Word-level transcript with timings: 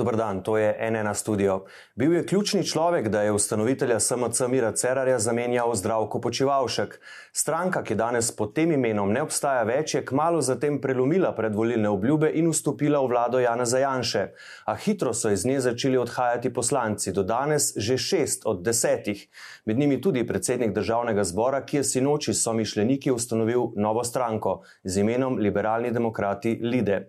Dobr 0.00 0.16
dan, 0.16 0.40
to 0.42 0.56
je 0.56 0.90
NN 0.90 1.14
studio. 1.14 1.64
Bil 1.94 2.12
je 2.12 2.26
ključni 2.26 2.64
človek, 2.64 3.08
da 3.08 3.22
je 3.22 3.32
ustanovitelja 3.32 4.00
SMC 4.00 4.40
Mira 4.48 4.72
Cerarja 4.72 5.18
zamenjal 5.18 5.74
zdravko 5.74 6.20
počivalšek. 6.20 7.00
Stranka, 7.32 7.82
ki 7.84 7.94
danes 7.94 8.30
pod 8.36 8.54
tem 8.54 8.72
imenom 8.72 9.12
ne 9.12 9.20
obstaja 9.22 9.66
več, 9.68 9.94
je 9.94 10.00
kmalo 10.04 10.40
zatem 10.40 10.78
prelomila 10.80 11.34
predvolilne 11.36 11.88
obljube 11.92 12.30
in 12.32 12.48
vstopila 12.48 13.02
v 13.04 13.10
vlado 13.12 13.42
Jana 13.44 13.66
Zajanše. 13.68 14.22
A 14.64 14.76
hitro 14.76 15.12
so 15.12 15.28
iz 15.28 15.44
nje 15.44 15.60
začeli 15.66 16.00
odhajati 16.00 16.52
poslanci, 16.52 17.12
do 17.12 17.22
danes 17.22 17.74
že 17.76 17.98
šest 17.98 18.48
od 18.48 18.64
desetih. 18.64 19.26
Med 19.66 19.78
njimi 19.78 20.00
tudi 20.00 20.24
predsednik 20.26 20.72
državnega 20.72 21.24
zbora, 21.28 21.60
ki 21.60 21.76
je 21.76 21.84
sinoči 21.84 22.32
s 22.34 22.40
somišljeniki 22.48 23.12
ustanovil 23.12 23.76
novo 23.76 24.04
stranko 24.04 24.62
z 24.84 25.04
imenom 25.04 25.36
Liberalni 25.36 25.92
demokrati 25.92 26.56
Lide. 26.62 27.02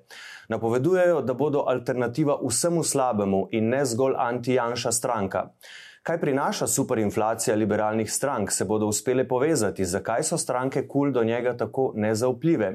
Napovedujejo, 0.51 1.21
da 1.21 1.33
bodo 1.33 1.63
alternativa 1.67 2.35
vsemu 2.43 2.83
slabemu 2.83 3.45
in 3.55 3.69
ne 3.71 3.85
zgolj 3.85 4.17
anti-janša 4.19 4.91
stranka. 4.91 5.45
Kaj 6.03 6.19
prinaša 6.19 6.67
superinflacija 6.67 7.55
liberalnih 7.55 8.11
strank, 8.11 8.51
se 8.51 8.65
bodo 8.65 8.89
uspele 8.91 9.27
povezati, 9.27 9.85
zakaj 9.85 10.23
so 10.27 10.37
stranke 10.37 10.87
kul 10.87 11.07
cool 11.07 11.13
do 11.13 11.23
njega 11.23 11.55
tako 11.57 11.91
nezaupljive? 11.95 12.71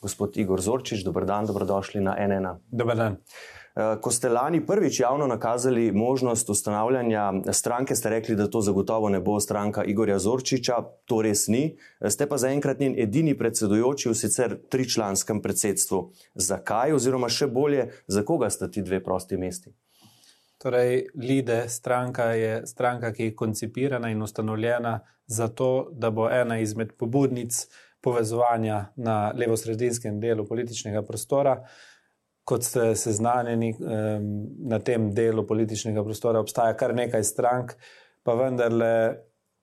Gospod 0.00 0.36
Igor 0.36 0.60
Zorčič, 0.60 1.04
dobrodan, 1.04 1.46
dobrodošli 1.46 2.00
na 2.00 2.16
NN. 2.28 2.46
Dobar 2.70 2.96
dan. 2.96 3.12
Eh, 3.12 3.59
ko 3.74 4.10
ste 4.10 4.28
lani 4.28 4.66
prvič 4.66 5.00
javno 5.00 5.26
nakazali 5.26 5.92
možnost 5.92 6.50
ustanavljanja 6.50 7.32
stranke, 7.52 7.96
ste 7.96 8.10
rekli, 8.10 8.36
da 8.36 8.50
to 8.50 8.60
zagotovo 8.60 9.08
ne 9.08 9.20
bo 9.20 9.40
stranka 9.40 9.84
Igorja 9.84 10.18
Zorčiča, 10.18 10.82
to 11.04 11.22
res 11.22 11.46
ni. 11.48 11.76
Ste 12.08 12.26
pa 12.26 12.36
zaenkrat 12.36 12.80
njen 12.80 12.98
edini 12.98 13.36
predsedujoči 13.38 14.08
v 14.08 14.14
sicer 14.14 14.56
tričlanskem 14.70 15.42
predsedstvu. 15.42 16.02
Zakaj, 16.34 16.92
oziroma 16.92 17.28
še 17.28 17.46
bolje, 17.46 17.90
za 18.06 18.24
koga 18.26 18.50
sta 18.50 18.68
ti 18.70 18.82
dve 18.82 19.02
prosti 19.04 19.38
mesti? 19.38 19.72
Torej, 20.60 21.06
LIDE 21.14 21.68
stranka 21.68 22.32
je 22.36 22.66
stranka, 22.66 23.12
ki 23.12 23.30
je 23.30 23.36
koncipirana 23.36 24.10
in 24.10 24.22
ustanovljena 24.22 24.98
zato, 25.26 25.88
da 25.92 26.10
bo 26.10 26.28
ena 26.28 26.58
izmed 26.60 26.92
pobudnic 26.98 27.62
povezovanja 28.00 28.90
na 28.96 29.32
levo-sredinskem 29.36 30.20
delu 30.20 30.44
političnega 30.48 31.02
prostora 31.02 31.62
kot 32.44 32.64
ste 32.64 32.94
seznanjeni 32.96 33.74
na 34.68 34.78
tem 34.78 35.10
delu 35.14 35.46
političnega 35.46 36.04
prostora, 36.04 36.40
obstaja 36.40 36.76
kar 36.76 36.94
nekaj 36.96 37.24
strank, 37.24 37.74
pa 38.22 38.34
vendarle 38.34 38.92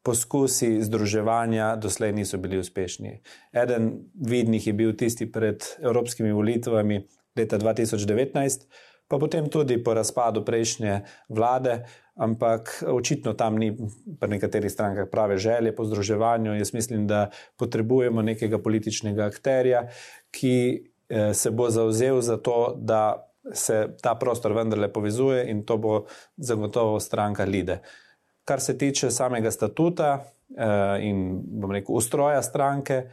poskusi 0.08 0.78
združevanja 0.84 1.76
doslej 1.76 2.14
niso 2.16 2.38
bili 2.40 2.60
uspešni. 2.62 3.18
Eden 3.52 3.92
vidnih 4.16 4.68
je 4.68 4.74
bil 4.74 4.94
tisti 4.96 5.28
pred 5.32 5.64
evropskimi 5.84 6.32
volitvami 6.32 7.02
leta 7.36 7.60
2019, 7.60 8.64
pa 9.08 9.20
potem 9.20 9.50
tudi 9.52 9.78
po 9.84 9.94
razpadu 9.94 10.46
prejšnje 10.46 11.02
vlade. 11.30 11.82
Ampak 12.18 12.84
očitno 12.88 13.36
tam 13.38 13.60
ni 13.62 13.70
pri 14.20 14.30
nekaterih 14.30 14.72
strankah 14.72 15.06
prave 15.12 15.38
želje 15.38 15.76
po 15.76 15.86
združevanju. 15.86 16.56
Jaz 16.58 16.74
mislim, 16.74 17.06
da 17.08 17.28
potrebujemo 17.60 18.22
nekega 18.22 18.58
političnega 18.58 19.28
akterja, 19.28 19.84
ki 20.32 20.56
se 21.34 21.52
bo 21.52 21.70
zauzel 21.70 22.22
za 22.22 22.38
to, 22.38 22.74
da 22.78 23.28
se 23.54 23.96
ta 24.02 24.16
prostor 24.16 24.54
vendarle 24.54 24.88
povezuje 24.94 25.46
in 25.50 25.64
to 25.66 25.78
bo 25.78 26.06
zagotovo 26.38 27.00
stranka 27.00 27.46
Lide. 27.46 27.80
Kar 28.46 28.60
se 28.60 28.78
tiče 28.78 29.12
samega 29.12 29.52
statuta 29.52 30.24
eh, 30.58 31.08
in 31.08 31.44
rekel, 31.72 31.96
ustroja 31.96 32.42
stranke, 32.42 33.10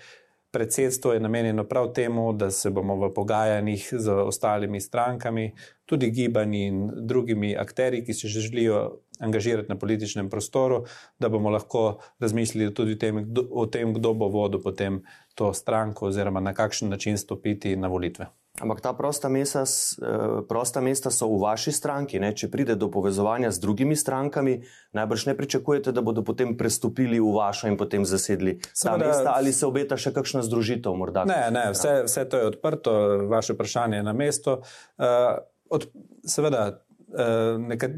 predsedstvo 0.54 1.12
je 1.12 1.20
namenjeno 1.20 1.64
prav 1.64 1.92
temu, 1.92 2.32
da 2.32 2.50
se 2.50 2.70
bomo 2.70 2.94
v 2.96 3.10
pogajanjih 3.14 3.88
z 3.92 4.12
ostalimi 4.12 4.80
strankami, 4.80 5.48
tudi 5.86 6.10
gibanji 6.10 6.66
in 6.66 6.90
drugimi 6.94 7.56
akteri, 7.58 8.04
ki 8.04 8.14
se 8.14 8.28
želijo 8.28 9.00
angažirati 9.18 9.68
na 9.68 9.78
političnem 9.78 10.30
prostoru, 10.30 10.84
da 11.18 11.28
bomo 11.28 11.50
lahko 11.50 11.98
razmišljali 12.18 12.74
tudi 12.74 12.98
tem, 12.98 13.24
kdo, 13.24 13.46
o 13.50 13.66
tem, 13.66 13.94
kdo 13.94 14.14
bo 14.14 14.28
vodil 14.28 14.62
potem 14.62 15.02
to 15.34 15.52
stranko 15.52 16.06
oziroma 16.06 16.40
na 16.40 16.54
kakšen 16.54 16.88
način 16.88 17.18
stopiti 17.18 17.76
na 17.76 17.88
volitve. 17.88 18.30
Ampak 18.54 18.80
ta 18.80 18.94
prosta 18.94 19.26
mesta, 19.28 19.66
eh, 19.66 20.46
prosta 20.46 20.78
mesta 20.80 21.10
so 21.10 21.26
v 21.26 21.42
vaši 21.42 21.74
stranki. 21.74 22.22
Ne? 22.22 22.30
Če 22.30 22.46
pride 22.46 22.78
do 22.78 22.86
povezovanja 22.86 23.50
z 23.50 23.58
drugimi 23.58 23.98
strankami, 23.98 24.62
najbrž 24.94 25.26
ne 25.26 25.34
pričakujete, 25.34 25.90
da 25.90 25.98
bodo 25.98 26.22
potem 26.22 26.54
prestopili 26.54 27.18
v 27.18 27.34
vašo 27.34 27.66
in 27.66 27.74
potem 27.74 28.06
zasedli 28.06 28.62
ta 28.62 28.70
Seveda, 28.70 29.10
mesta, 29.10 29.34
ali 29.34 29.50
se 29.50 29.66
obeta 29.66 29.98
še 29.98 30.14
kakšna 30.14 30.46
združitev? 30.46 30.94
Morda, 30.94 31.26
ne, 31.26 31.50
ne, 31.50 31.74
vse, 31.74 32.06
vse 32.06 32.22
to 32.30 32.38
je 32.38 32.46
odprto, 32.54 32.90
vaše 33.26 33.58
vprašanje 33.58 33.98
je 33.98 34.06
na 34.06 34.14
mestu. 34.14 34.62
Uh, 35.02 35.42
od, 35.66 35.90
seveda, 36.22 36.78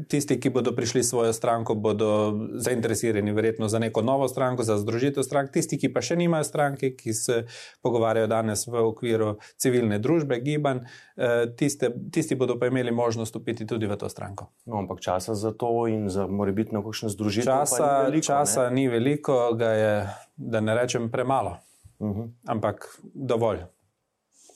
tisti, 0.07 0.39
ki 0.39 0.49
bodo 0.49 0.71
prišli 0.71 1.03
svojo 1.03 1.33
stranko, 1.33 1.75
bodo 1.75 2.39
zainteresirani 2.53 3.31
verjetno 3.31 3.67
za 3.67 3.79
neko 3.79 4.01
novo 4.01 4.27
stranko, 4.27 4.63
za 4.63 4.77
združitev 4.77 5.23
strank. 5.23 5.51
Tisti, 5.51 5.77
ki 5.77 5.89
pa 5.93 6.01
še 6.01 6.15
nimajo 6.15 6.43
stranke, 6.43 6.91
ki 6.95 7.13
se 7.13 7.45
pogovarjajo 7.81 8.27
danes 8.27 8.67
v 8.67 8.83
okviru 8.85 9.37
civilne 9.57 9.99
družbe, 9.99 10.39
gibanj, 10.41 10.83
eh, 11.17 11.45
tiste, 11.57 11.91
tisti 12.11 12.35
bodo 12.35 12.59
pa 12.59 12.67
imeli 12.67 12.91
možnost 12.91 13.29
stopiti 13.29 13.65
tudi 13.65 13.87
v 13.87 13.97
to 13.97 14.09
stranko. 14.09 14.51
No, 14.65 14.77
ampak 14.77 15.01
časa 15.01 15.35
za 15.35 15.51
to 15.51 15.87
in 15.87 16.09
za 16.09 16.27
morebitno 16.27 16.83
kakšno 16.83 17.09
združitev. 17.09 17.53
Časa, 17.53 17.87
ni 17.87 18.11
veliko, 18.11 18.25
časa 18.25 18.69
ni 18.69 18.87
veliko, 18.87 19.53
ga 19.57 19.71
je, 19.71 19.95
da 20.37 20.61
ne 20.61 20.75
rečem, 20.75 21.09
premalo. 21.11 21.57
Uh 21.99 22.07
mhm. 22.07 22.21
-huh. 22.21 22.29
Ampak 22.45 22.99
dovolj. 23.13 23.65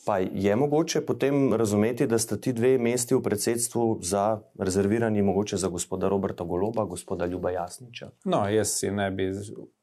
Pa 0.05 0.17
je 0.17 0.55
mogoče 0.55 1.01
potem 1.05 1.53
razumeti, 1.53 2.07
da 2.07 2.17
sta 2.17 2.37
ti 2.37 2.53
dve 2.53 2.77
mesti 2.77 3.15
v 3.15 3.21
predsedstvu 3.21 3.99
za 4.01 4.41
rezervirani, 4.59 5.21
mogoče 5.21 5.57
za 5.57 5.67
gospoda 5.67 6.09
Roberta 6.09 6.43
Goloba, 6.43 6.85
gospoda 6.85 7.25
Ljuba 7.25 7.51
Jasniča? 7.51 8.09
No, 8.25 8.49
jaz 8.49 8.73
si 8.79 8.91
ne 8.91 9.11
bi 9.11 9.31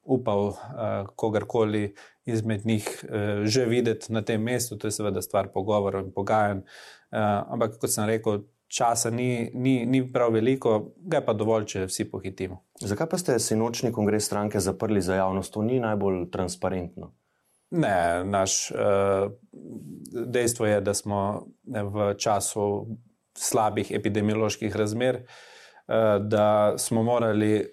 upal 0.03 0.47
uh, 0.49 0.57
kogarkoli 1.17 1.95
izmed 2.25 2.67
njih 2.67 3.05
uh, 3.05 3.45
že 3.45 3.65
videti 3.65 4.13
na 4.13 4.23
tem 4.23 4.43
mestu, 4.43 4.79
to 4.79 4.87
je 4.87 4.93
seveda 4.93 5.23
stvar 5.23 5.53
pogovorov 5.55 6.07
in 6.07 6.13
pogajanj. 6.13 6.59
Uh, 6.59 7.19
ampak, 7.53 7.79
kot 7.79 7.91
sem 7.91 8.09
rekel, 8.09 8.43
časa 8.69 9.11
ni, 9.11 9.51
ni, 9.55 9.87
ni 9.87 10.03
prav 10.13 10.33
veliko, 10.33 10.93
ga 10.97 11.23
je 11.23 11.27
pa 11.27 11.33
dovolj, 11.33 11.65
če 11.65 11.87
vsi 11.89 12.11
pohitimo. 12.11 12.61
Zakaj 12.81 13.09
pa 13.09 13.19
ste 13.19 13.39
sinočni 13.39 13.93
kongres 13.93 14.27
stranke 14.27 14.61
zaprli 14.61 15.01
za 15.03 15.17
javnost? 15.23 15.53
To 15.55 15.63
ni 15.63 15.81
najbolj 15.81 16.27
transparentno. 16.31 17.15
Ne, 17.71 18.25
naš 18.25 18.71
uh, 18.71 19.33
dejstvo 20.27 20.67
je, 20.67 20.81
da 20.81 20.95
smo 20.95 21.47
v 21.65 22.15
času 22.19 22.87
slabih 23.37 23.91
epidemioloških 23.93 24.77
razmer, 24.77 25.17
uh, 25.17 26.25
da 26.25 26.75
smo 26.79 27.03
morali 27.03 27.61
uh, 27.61 27.67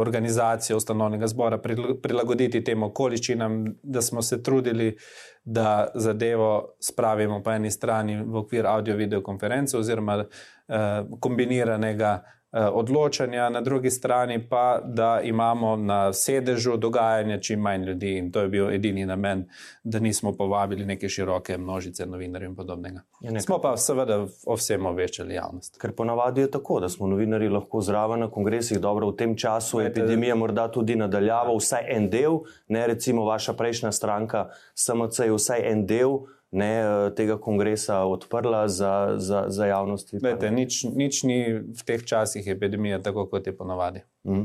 organizacijo 0.00 0.76
ustanovnega 0.76 1.26
zbora 1.26 1.58
prilagoditi 2.02 2.64
tem 2.64 2.82
okoliščinam, 2.82 3.64
da 3.82 4.02
smo 4.02 4.22
se 4.22 4.42
trudili, 4.42 4.96
da 5.44 5.88
zadevo 5.94 6.76
spravimo 6.80 7.42
po 7.42 7.50
eni 7.50 7.70
strani 7.70 8.20
v 8.22 8.36
okvir 8.44 8.66
audio-video 8.66 9.22
konference 9.22 9.76
oziroma 9.76 10.16
uh, 10.22 11.18
kombiniranega 11.20 12.20
Eh, 12.20 12.41
odločanja, 12.52 13.48
na 13.48 13.60
drugi 13.60 13.90
strani 13.90 14.48
pa, 14.48 14.80
da 14.84 15.20
imamo 15.24 15.76
na 15.76 16.12
sedežu 16.12 16.76
dogajanja 16.76 17.40
čim 17.40 17.60
manj 17.60 17.84
ljudi 17.84 18.16
in 18.18 18.32
to 18.32 18.40
je 18.40 18.48
bil 18.48 18.70
edini 18.70 19.06
namen, 19.06 19.44
da 19.84 19.98
nismo 19.98 20.32
povabili 20.32 20.84
neke 20.86 21.08
široke 21.08 21.58
množice 21.58 22.06
novinarjev 22.06 22.50
in 22.50 22.56
podobnega. 22.56 23.00
Ja, 23.20 23.40
smo 23.40 23.58
pa 23.58 23.76
seveda 23.76 24.26
o 24.46 24.56
vsem 24.56 24.86
obveščali 24.86 25.34
javnost. 25.34 25.80
Ker 25.80 25.92
ponavadi 25.96 26.40
je 26.40 26.50
tako, 26.50 26.80
da 26.80 26.88
smo 26.88 27.06
novinari 27.06 27.48
lahko 27.48 27.80
zraven 27.80 28.20
na 28.20 28.30
kongresih, 28.30 28.80
dobro 28.80 29.10
v 29.10 29.16
tem 29.16 29.36
času 29.36 29.80
je 29.80 29.86
epidemija 29.86 30.34
morda 30.34 30.68
tudi 30.68 30.96
nadaljava, 30.96 31.56
vsaj 31.56 31.88
en 31.88 32.10
del, 32.10 32.38
ne 32.68 32.86
recimo 32.86 33.24
vaša 33.24 33.52
prejšnja 33.52 33.92
stranka, 33.92 34.48
SMC 34.74 35.18
je 35.24 35.32
vsaj 35.32 35.68
en 35.72 35.86
del 35.86 36.20
ne, 36.52 36.72
eh, 36.80 37.10
tega 37.16 37.38
kongresa 37.40 38.04
odprla 38.04 38.68
za, 38.68 39.14
za, 39.16 39.44
za 39.48 39.66
javnost. 39.66 40.12
Lete, 40.22 40.50
nič, 40.50 40.84
nič 40.84 41.22
ni 41.24 41.38
v 41.64 41.84
teh 41.86 42.04
časih 42.04 42.46
epidemije, 42.46 43.00
tako 43.02 43.24
kot 43.26 43.46
je 43.46 43.56
ponovadi. 43.56 44.04
Mm. 44.28 44.44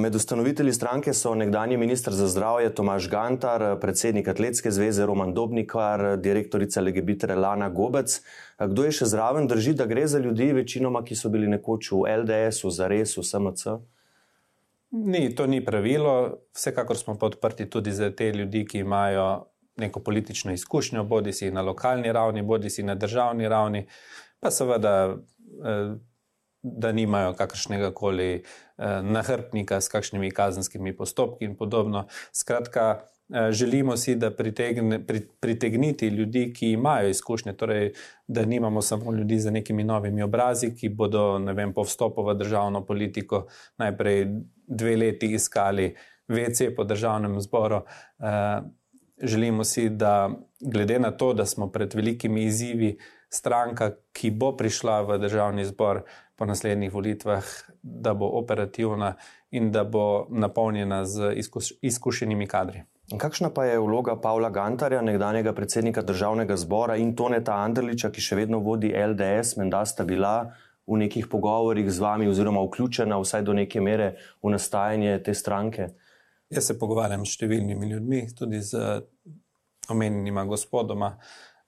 Med 0.00 0.14
ustanovitelji 0.14 0.72
stranke 0.72 1.12
so 1.12 1.34
nekdanji 1.34 1.76
ministr 1.76 2.14
za 2.14 2.28
zdravje 2.28 2.70
Tomaš 2.74 3.10
Gantar, 3.10 3.76
predsednik 3.80 4.28
Atletske 4.28 4.70
zveze 4.70 5.06
Roman 5.06 5.34
Dobnikar, 5.34 6.16
direktorica 6.16 6.80
Legebitre 6.80 7.34
Lana 7.34 7.68
Gobec. 7.68 8.20
Kdo 8.58 8.86
je 8.86 8.94
še 9.02 9.10
zraven, 9.10 9.50
drži, 9.50 9.74
da 9.74 9.86
gre 9.86 10.06
za 10.06 10.18
ljudi, 10.18 10.52
večinoma, 10.52 11.02
ki 11.04 11.18
so 11.18 11.28
bili 11.28 11.50
nekoč 11.50 11.90
v 11.92 12.06
LDS-u, 12.22 12.70
za 12.70 12.88
res, 12.88 13.18
v 13.18 13.26
SMC? 13.26 13.78
Ni, 14.90 15.34
to 15.34 15.46
ni 15.46 15.60
pravilo. 15.64 16.38
Vsekakor 16.56 16.96
smo 16.96 17.18
podprti 17.18 17.68
tudi 17.70 17.92
za 17.92 18.10
te 18.10 18.32
ljudi, 18.32 18.64
ki 18.64 18.86
imajo 18.86 19.47
neko 19.78 20.00
politično 20.00 20.52
izkušnjo, 20.52 21.04
bodi 21.04 21.32
si 21.32 21.50
na 21.50 21.62
lokalni 21.62 22.12
ravni, 22.12 22.42
bodi 22.42 22.70
si 22.70 22.82
na 22.82 22.94
državni 22.94 23.48
ravni, 23.48 23.86
pa 24.40 24.50
seveda, 24.50 25.16
eh, 25.64 25.94
da 26.62 26.92
nimajo 26.92 27.32
kakršnega 27.34 27.92
koli 27.94 28.32
eh, 28.34 28.42
nahrbnika 29.02 29.80
s 29.80 29.88
kakšnimi 29.88 30.30
kazenskimi 30.30 30.96
postopki 30.96 31.44
in 31.44 31.56
podobno. 31.56 32.06
Skratka, 32.32 33.00
Eh, 33.34 33.52
želimo 33.52 33.96
si, 33.96 34.14
da 34.14 34.30
pritegne, 34.30 35.06
pritegniti 35.40 36.08
ljudi, 36.08 36.52
ki 36.52 36.70
imajo 36.70 37.08
izkušnje, 37.08 37.52
torej, 37.52 37.92
da 38.26 38.44
nimamo 38.44 38.82
samo 38.82 39.12
ljudi 39.12 39.38
z 39.38 39.50
nekimi 39.50 39.84
novimi 39.84 40.22
obrazi, 40.22 40.74
ki 40.76 40.88
bodo 40.88 41.38
vem, 41.38 41.74
po 41.74 41.82
vstopu 41.82 42.24
v 42.24 42.34
državno 42.34 42.86
politiko 42.86 43.46
najprej 43.78 44.26
dve 44.66 44.96
leti 44.96 45.26
iskali 45.26 45.94
VC 46.28 46.74
po 46.76 46.84
državnem 46.84 47.40
zboru. 47.40 47.82
Želimo 49.22 49.64
si, 49.64 49.88
da 49.88 50.30
glede 50.60 50.98
na 50.98 51.10
to, 51.10 51.32
da 51.34 51.46
smo 51.46 51.70
pred 51.70 51.94
velikimi 51.94 52.44
izzivi, 52.44 52.98
stranka, 53.28 53.90
ki 54.12 54.30
bo 54.30 54.52
prišla 54.56 55.00
v 55.02 55.18
državni 55.18 55.64
zbor 55.64 56.02
po 56.36 56.46
naslednjih 56.46 56.94
volitvah, 56.94 57.44
da 57.82 58.14
bo 58.14 58.28
operativna 58.38 59.14
in 59.50 59.72
da 59.72 59.84
bo 59.84 60.26
napolnjena 60.30 61.04
z 61.04 61.32
izkuš 61.36 61.72
izkušenimi 61.82 62.46
kadri. 62.46 62.82
Kakšna 63.18 63.50
pa 63.50 63.64
je 63.64 63.78
vloga 63.80 64.16
Pavla 64.20 64.50
Gantarja, 64.50 65.00
nekdanjega 65.02 65.52
predsednika 65.52 66.02
državnega 66.02 66.56
zbora 66.56 66.96
in 66.96 67.14
Toneta 67.16 67.54
Andrliča, 67.56 68.10
ki 68.12 68.20
še 68.20 68.36
vedno 68.36 68.60
vodi 68.60 68.92
LDS, 68.92 69.56
menda 69.56 69.80
sta 69.88 70.04
bila 70.04 70.52
v 70.86 70.98
nekih 71.04 71.28
pogovorih 71.28 71.88
z 71.90 72.04
vami, 72.04 72.28
oziroma 72.28 72.60
vključena 72.66 73.16
vsaj 73.20 73.42
do 73.48 73.56
neke 73.56 73.80
mere 73.80 74.14
v 74.44 74.52
nastajanje 74.52 75.22
te 75.24 75.34
stranke? 75.34 75.88
Jaz 76.50 76.70
se 76.70 76.78
pogovarjam 76.78 77.26
s 77.26 77.34
številnimi 77.36 77.90
ljudmi, 77.90 78.22
tudi 78.36 78.62
z 78.64 79.02
omenjenima 79.88 80.46
gospodoma, 80.48 81.18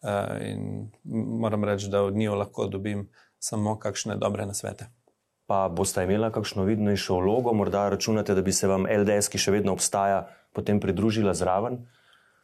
eh, 0.02 0.52
in 0.52 0.88
moram 1.14 1.64
reči, 1.64 1.90
da 1.92 2.02
od 2.02 2.16
njih 2.16 2.30
lahko 2.30 2.66
dobim 2.66 3.08
samo 3.38 3.78
kakšne 3.78 4.16
dobre 4.16 4.46
nasvete 4.46 4.88
pa 5.50 5.66
boste 5.68 6.04
imeli 6.06 6.28
kakšno 6.30 6.62
vidnejšo 6.62 7.16
vlogo, 7.18 7.52
morda 7.58 7.88
računate, 7.90 8.36
da 8.38 8.42
bi 8.46 8.52
se 8.54 8.68
vam 8.70 8.84
LDS, 8.86 9.32
ki 9.32 9.38
še 9.42 9.56
vedno 9.56 9.74
obstaja, 9.74 10.28
potem 10.54 10.78
pridružila 10.78 11.34
zraven? 11.34 11.80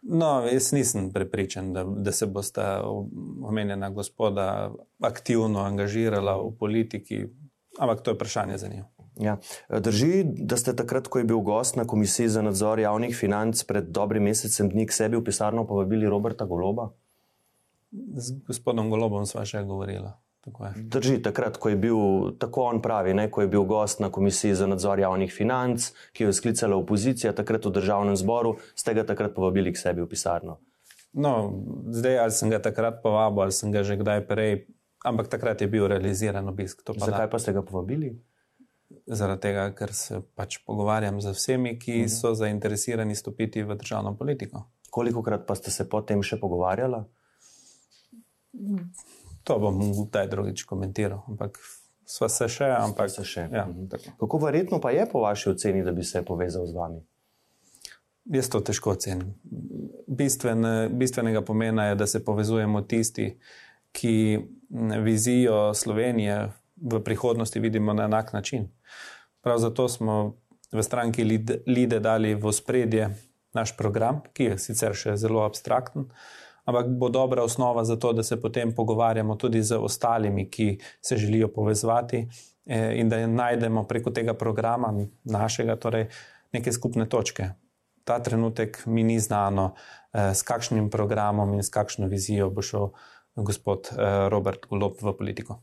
No, 0.02 0.40
jaz 0.50 0.72
nisem 0.74 1.12
prepričan, 1.14 1.70
da, 1.74 1.84
da 1.86 2.10
se 2.12 2.26
boste 2.26 2.64
omenjena 3.46 3.92
gospoda 3.94 4.72
aktivno 5.06 5.62
angažirala 5.62 6.34
v 6.42 6.50
politiki, 6.58 7.20
ampak 7.78 8.02
to 8.02 8.10
je 8.10 8.18
vprašanje 8.18 8.58
za 8.58 8.72
njo. 8.74 8.88
Ja. 9.20 9.38
Drži, 9.68 10.24
da 10.24 10.56
ste 10.60 10.76
takrat, 10.76 11.08
ko 11.08 11.18
je 11.18 11.24
bil 11.24 11.40
gost 11.40 11.76
na 11.76 11.86
Komisiji 11.88 12.28
za 12.28 12.42
nadzor 12.44 12.80
javnih 12.80 13.16
financ 13.16 13.62
pred 13.64 13.88
dobrim 13.88 14.28
mesecem 14.28 14.68
dni, 14.68 14.86
k 14.86 14.92
sebi 14.92 15.16
v 15.16 15.24
pisarno 15.24 15.64
povabili 15.66 16.08
Roberta 16.08 16.44
Goloba? 16.44 16.90
Z 17.96 18.42
gospodom 18.44 18.90
Golobom 18.92 19.24
sva 19.24 19.46
še 19.48 19.64
govorila. 19.64 20.18
Drži, 20.76 21.18
takrat, 21.22 21.56
ko 21.58 21.72
je 21.72 21.76
bil, 21.76 21.98
tako 22.38 22.68
on 22.70 22.78
pravi, 22.82 23.16
ne, 23.18 23.26
ko 23.30 23.42
je 23.42 23.50
bil 23.50 23.64
gost 23.66 23.98
na 23.98 24.12
Komisiji 24.14 24.54
za 24.54 24.68
nadzor 24.70 25.00
javnih 25.02 25.32
financ, 25.32 25.90
ki 26.14 26.22
jo 26.22 26.30
je 26.30 26.36
sklicala 26.38 26.78
opozicija, 26.78 27.34
takrat 27.34 27.66
v 27.66 27.72
državnem 27.74 28.14
zboru, 28.14 28.54
ste 28.78 28.94
ga 28.94 29.02
takrat 29.02 29.34
povabili 29.34 29.74
k 29.74 29.80
sebi 29.80 30.04
v 30.04 30.10
pisarno. 30.12 30.60
No, 31.16 31.50
zdaj, 31.90 32.18
ali 32.28 32.36
sem 32.36 32.52
ga 32.52 32.60
takrat 32.62 33.02
povabil, 33.02 33.48
ali 33.48 33.56
sem 33.56 33.74
ga 33.74 33.82
že 33.82 33.98
kdaj 33.98 34.22
prej, 34.28 34.68
ampak 35.02 35.32
takrat 35.32 35.64
je 35.64 35.66
bil 35.66 35.88
realiziran 35.90 36.46
obisk. 36.46 36.84
Pa 36.86 36.94
Zakaj 36.94 37.26
pa 37.32 37.42
ste 37.42 37.56
ga 37.56 37.66
povabili? 37.66 38.14
Zaradi 39.06 39.48
tega, 39.48 39.66
ker 39.74 39.90
se 39.94 40.20
pač 40.38 40.60
pogovarjam 40.66 41.18
z 41.20 41.32
vsemi, 41.34 41.74
ki 41.78 42.04
mhm. 42.04 42.12
so 42.12 42.34
zainteresirani 42.38 43.16
stopiti 43.18 43.62
v 43.62 43.74
državno 43.78 44.14
politiko. 44.18 44.66
Koliko 44.90 45.22
krat 45.22 45.46
pa 45.46 45.56
ste 45.58 45.70
se 45.70 45.88
potem 45.90 46.22
še 46.22 46.38
pogovarjali? 46.40 47.02
To 49.46 49.58
bom 49.60 49.82
kdaj 50.06 50.30
drugič 50.32 50.64
komentiral. 50.64 51.24
Ampak 51.28 51.58
sva 52.06 52.30
se 52.32 52.48
še, 52.48 52.70
ampak 52.78 53.10
se 53.12 53.26
še. 53.26 53.48
Ja, 53.52 53.66
mhm. 53.66 54.14
Kako 54.22 54.40
verjetno 54.46 54.80
pa 54.80 54.94
je 54.94 55.04
po 55.10 55.26
vaši 55.26 55.50
oceni, 55.52 55.84
da 55.84 55.92
bi 55.92 56.06
se 56.06 56.22
povezal 56.24 56.66
z 56.66 56.78
vami? 56.78 57.02
Jaz 58.26 58.48
to 58.50 58.58
težko 58.60 58.96
ocenim. 58.96 59.34
Bistven, 60.06 60.66
bistvenega 60.98 61.44
pomena 61.46 61.90
je, 61.90 61.98
da 61.98 62.06
se 62.10 62.24
povezujemo 62.24 62.82
tisti, 62.82 63.36
ki 63.94 64.14
vizijo 65.02 65.74
Slovenije 65.74 66.48
v 66.76 67.00
prihodnosti 67.04 67.60
vidimo 67.60 67.92
na 67.92 68.04
enak 68.04 68.32
način. 68.32 68.68
Prav 69.40 69.58
zato 69.58 69.88
smo 69.88 70.36
v 70.72 70.82
stranki 70.82 71.24
Lide 71.66 72.00
dali 72.00 72.34
v 72.34 72.52
spredje 72.52 73.10
naš 73.54 73.76
program, 73.76 74.20
ki 74.32 74.50
je 74.50 74.58
sicer 74.58 74.94
še 74.94 75.16
zelo 75.16 75.44
abstrakten, 75.46 76.10
ampak 76.66 76.90
bo 77.00 77.08
dobra 77.08 77.44
osnova 77.46 77.84
za 77.84 77.96
to, 77.96 78.12
da 78.12 78.22
se 78.22 78.40
potem 78.40 78.74
pogovarjamo 78.74 79.36
tudi 79.36 79.62
z 79.62 79.78
ostalimi, 79.78 80.48
ki 80.50 80.78
se 81.00 81.16
želijo 81.16 81.48
povezati 81.48 82.26
eh, 82.66 82.98
in 83.00 83.08
da 83.08 83.26
najdemo 83.26 83.86
preko 83.88 84.10
tega 84.10 84.34
programa 84.34 84.92
našega 85.24 85.76
torej 85.76 86.08
neke 86.52 86.72
skupne 86.72 87.08
točke. 87.08 87.50
Ta 88.04 88.18
trenutek 88.22 88.82
mi 88.86 89.02
ni 89.02 89.20
znano, 89.20 89.72
eh, 90.12 90.34
s 90.34 90.42
kakšnim 90.42 90.90
programom 90.90 91.54
in 91.54 91.62
s 91.62 91.70
kakšno 91.70 92.10
vizijo 92.10 92.50
bo 92.50 92.62
šel 92.62 92.90
gospod 93.36 93.88
eh, 93.92 94.28
Robert 94.28 94.66
Golob 94.68 95.00
v 95.02 95.16
politiko. 95.16 95.62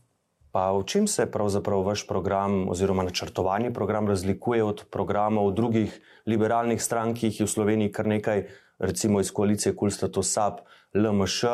Pa 0.54 0.70
v 0.70 0.84
čem 0.86 1.06
se 1.10 1.26
pravzaprav 1.26 1.82
vaš 1.82 2.04
program 2.06 2.68
oziroma 2.70 3.02
načrtovani 3.02 3.72
program 3.74 4.06
razlikuje 4.06 4.62
od 4.62 4.84
programov 4.86 5.50
drugih 5.52 5.96
liberalnih 6.30 6.82
strank, 6.82 7.18
ki 7.18 7.26
jih 7.26 7.40
je 7.40 7.46
v 7.46 7.50
Sloveniji 7.50 7.92
kar 7.92 8.06
nekaj, 8.06 8.44
recimo 8.78 9.18
iz 9.20 9.32
koalicije 9.34 9.74
Kulsta, 9.74 10.06
to 10.08 10.22
SAP, 10.22 10.60
LMŠ, 10.94 11.50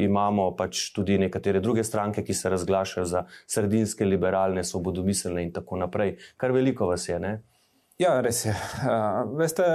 imamo 0.00 0.46
pač 0.56 0.86
tudi 0.96 1.18
nekatere 1.20 1.60
druge 1.60 1.84
stranke, 1.84 2.24
ki 2.24 2.34
se 2.34 2.48
razglašajo 2.48 3.04
za 3.04 3.26
sredinske, 3.44 4.08
liberalne, 4.08 4.64
svobodomiselne 4.64 5.44
in 5.44 5.52
tako 5.52 5.76
naprej. 5.84 6.16
Kar 6.40 6.56
veliko 6.56 6.88
vas 6.88 7.04
je, 7.08 7.20
ne? 7.20 7.34
Ja, 8.00 8.16
res 8.24 8.46
je. 8.48 8.56
Uh, 8.88 9.36
veste, 9.36 9.68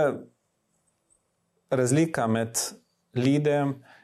razlika 1.70 2.26
med 2.28 2.58
lidem 3.14 3.78
in 3.78 3.99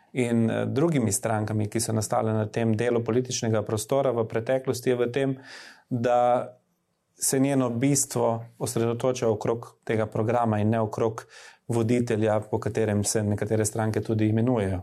uh, 0.49 0.63
drugimi 0.67 1.11
strankami, 1.11 1.67
ki 1.69 1.79
so 1.79 1.93
nastale 1.93 2.33
na 2.33 2.45
tem 2.47 2.75
delu 2.77 3.03
političnega 3.03 3.61
prostora 3.67 4.11
v 4.15 4.27
preteklosti, 4.27 4.89
je 4.89 4.95
v 4.95 5.11
tem, 5.11 5.35
da 5.89 6.19
se 7.15 7.39
njeno 7.39 7.69
bistvo 7.69 8.45
osredotoča 8.57 9.29
okrog 9.29 9.75
tega 9.83 10.05
programa 10.05 10.59
in 10.59 10.69
ne 10.69 10.79
okrog 10.79 11.25
voditelja, 11.67 12.39
po 12.39 12.59
katerem 12.59 13.03
se 13.03 13.23
nekatere 13.23 13.65
stranke 13.65 14.01
tudi 14.01 14.27
imenujejo. 14.29 14.81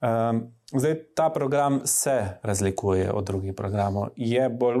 Um, 0.00 0.52
zdaj, 0.72 0.94
ta 1.14 1.30
program 1.30 1.80
se 1.84 2.26
razlikuje 2.42 3.12
od 3.12 3.24
drugih 3.24 3.54
programov, 3.54 4.08
je 4.16 4.48
bolj, 4.48 4.80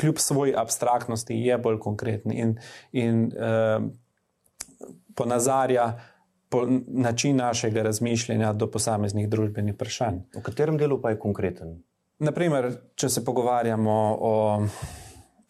kljub 0.00 0.18
svoji 0.18 0.54
abstraktnosti, 0.56 1.34
je 1.34 1.58
bolj 1.58 1.78
konkreten 1.78 2.32
in, 2.32 2.58
in 2.92 3.32
um, 3.32 3.92
ponazarja 5.14 5.92
po 5.94 6.02
način 6.86 7.36
našega 7.36 7.82
razmišljanja 7.82 8.52
do 8.52 8.70
posameznih 8.70 9.28
družbenih 9.28 9.74
vprašanj. 9.74 10.20
V 10.36 10.42
katerem 10.42 10.78
delu 10.78 11.00
pa 11.02 11.10
je 11.10 11.18
konkreten? 11.18 11.76
Naprimer, 12.18 12.70
če 12.94 13.08
se 13.08 13.24
pogovarjamo 13.24 13.96
o 14.20 14.34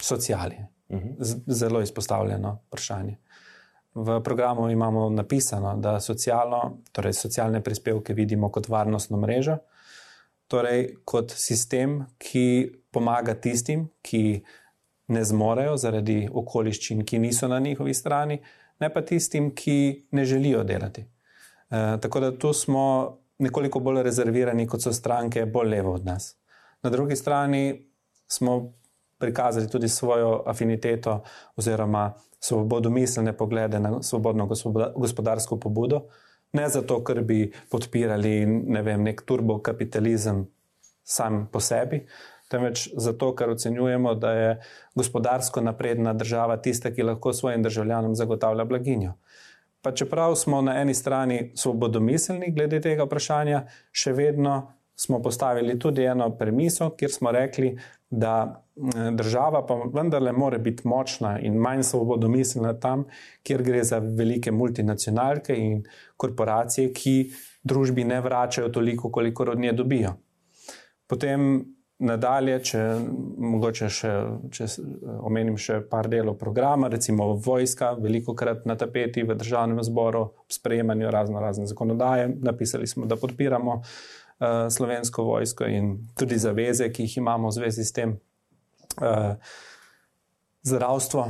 sociali, 0.02 0.56
uh 0.88 0.96
mhm. 0.96 1.08
-huh. 1.08 1.40
zelo 1.46 1.82
izpostavljeno 1.82 2.58
vprašanje. 2.66 3.18
V 3.94 4.20
programu 4.22 4.70
imamo 4.70 5.10
napisano, 5.10 5.76
da 5.76 6.00
socialno, 6.00 6.78
torej 6.92 7.12
socialne 7.12 7.60
prispevke 7.62 8.14
vidimo 8.14 8.50
kot 8.50 8.68
varnostno 8.68 9.16
mrežo, 9.16 9.58
torej 10.48 10.96
kot 11.04 11.30
sistem, 11.30 12.06
ki 12.18 12.72
pomaga 12.90 13.34
tistim, 13.34 13.88
ki 14.02 14.42
ne 15.06 15.24
zmorejo 15.24 15.76
zaradi 15.76 16.28
okoliščin, 16.32 17.04
ki 17.04 17.18
niso 17.18 17.48
na 17.48 17.58
njihovi 17.58 17.94
strani, 17.94 18.40
ne 18.80 18.92
pa 18.92 19.02
tistim, 19.02 19.54
ki 19.54 20.06
ne 20.10 20.24
želijo 20.24 20.64
delati. 20.64 21.00
E, 21.00 21.06
tako 22.00 22.20
da 22.20 22.38
tu 22.38 22.52
smo 22.52 23.18
nekoliko 23.38 23.80
bolj 23.80 24.02
rezervirani, 24.02 24.66
kot 24.66 24.82
so 24.82 24.92
stranke 24.92 25.46
bolj 25.46 25.68
levo 25.68 25.92
od 25.92 26.06
nas. 26.06 26.36
Na 26.82 26.90
drugi 26.90 27.16
strani 27.16 27.90
smo 28.28 28.72
prikazali 29.18 29.70
tudi 29.70 29.88
svojo 29.88 30.42
afiniteto 30.46 31.22
oziroma 31.56 32.12
svobodomiselne 32.40 33.32
poglede 33.36 33.80
na 33.80 34.02
svobodno 34.02 34.48
gospodarsko 34.96 35.56
pobudo, 35.60 36.00
ne 36.52 36.68
zato, 36.68 37.00
ker 37.04 37.22
bi 37.22 37.52
podpirali 37.70 38.46
ne 38.46 38.82
vem, 38.82 39.02
nek 39.02 39.22
turbokapitalizem 39.26 40.44
sam 41.02 41.48
po 41.52 41.60
sebi, 41.60 42.06
temveč 42.50 42.88
zato, 42.96 43.32
ker 43.34 43.50
ocenjujemo, 43.50 44.14
da 44.14 44.32
je 44.32 44.60
gospodarsko 44.94 45.60
napredna 45.60 46.12
država 46.12 46.56
tista, 46.56 46.92
ki 46.94 47.02
lahko 47.02 47.32
svojim 47.32 47.62
državljanom 47.62 48.14
zagotavlja 48.14 48.64
blaginjo. 48.64 49.14
Pa 49.82 49.92
čeprav 49.92 50.34
smo 50.34 50.62
na 50.62 50.78
eni 50.80 50.94
strani 50.94 51.52
svobodomiselni 51.56 52.52
glede 52.56 52.80
tega 52.80 53.04
vprašanja, 53.04 53.66
še 53.92 54.12
vedno 54.12 54.54
smo 54.96 55.22
postavili 55.22 55.78
tudi 55.78 56.04
eno 56.04 56.30
premiso, 56.38 56.90
kjer 56.96 57.12
smo 57.12 57.32
rekli, 57.32 57.74
da 58.10 58.64
država 59.12 59.66
pa 59.66 59.74
vendarle 59.94 60.32
more 60.32 60.58
biti 60.58 60.88
močna 60.88 61.38
in 61.40 61.56
manj 61.58 61.82
svobodomiselna 61.82 62.72
tam, 62.80 63.04
kjer 63.42 63.62
gre 63.62 63.84
za 63.84 63.98
velike 63.98 64.52
multinacionalke 64.52 65.56
in 65.56 65.82
korporacije, 66.16 66.92
ki 66.92 67.14
družbi 67.62 68.04
ne 68.04 68.20
vračajo 68.20 68.68
toliko, 68.68 69.10
koliko 69.10 69.50
od 69.50 69.58
nje 69.58 69.72
dobijo. 69.72 70.14
Potem 71.06 71.64
nadalje, 72.04 72.58
če 72.70 72.80
mogoče 73.38 73.88
še 73.92 74.12
če 74.54 74.68
omenim 75.26 75.56
še 75.60 75.80
par 75.90 76.08
delov 76.12 76.36
programa, 76.40 76.90
recimo 76.92 77.32
vojska, 77.40 77.94
veliko 78.00 78.34
krat 78.38 78.66
na 78.68 78.76
tapeti 78.80 79.24
v 79.26 79.36
državnem 79.38 79.82
zboru, 79.86 80.26
sprejemanju 80.52 81.12
razno 81.14 81.42
razne 81.42 81.66
zakonodaje, 81.70 82.28
napisali 82.44 82.86
smo, 82.90 83.08
da 83.10 83.18
podpiramo 83.20 83.78
uh, 83.80 84.66
slovensko 84.70 85.26
vojsko 85.26 85.68
in 85.70 85.94
tudi 86.18 86.38
zaveze, 86.40 86.90
ki 86.92 87.08
jih 87.08 87.18
imamo 87.22 87.50
v 87.50 87.58
zvezi 87.58 87.84
s 87.84 87.96
tem. 87.96 88.16
Uh, 88.94 89.34
zdravstvo, 90.64 91.26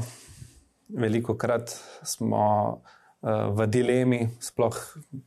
veliko 1.01 1.35
krat 1.41 1.73
smo 2.07 2.45
uh, 2.45 3.49
v 3.57 3.67
dilemi, 3.71 4.23
sploh 4.43 4.79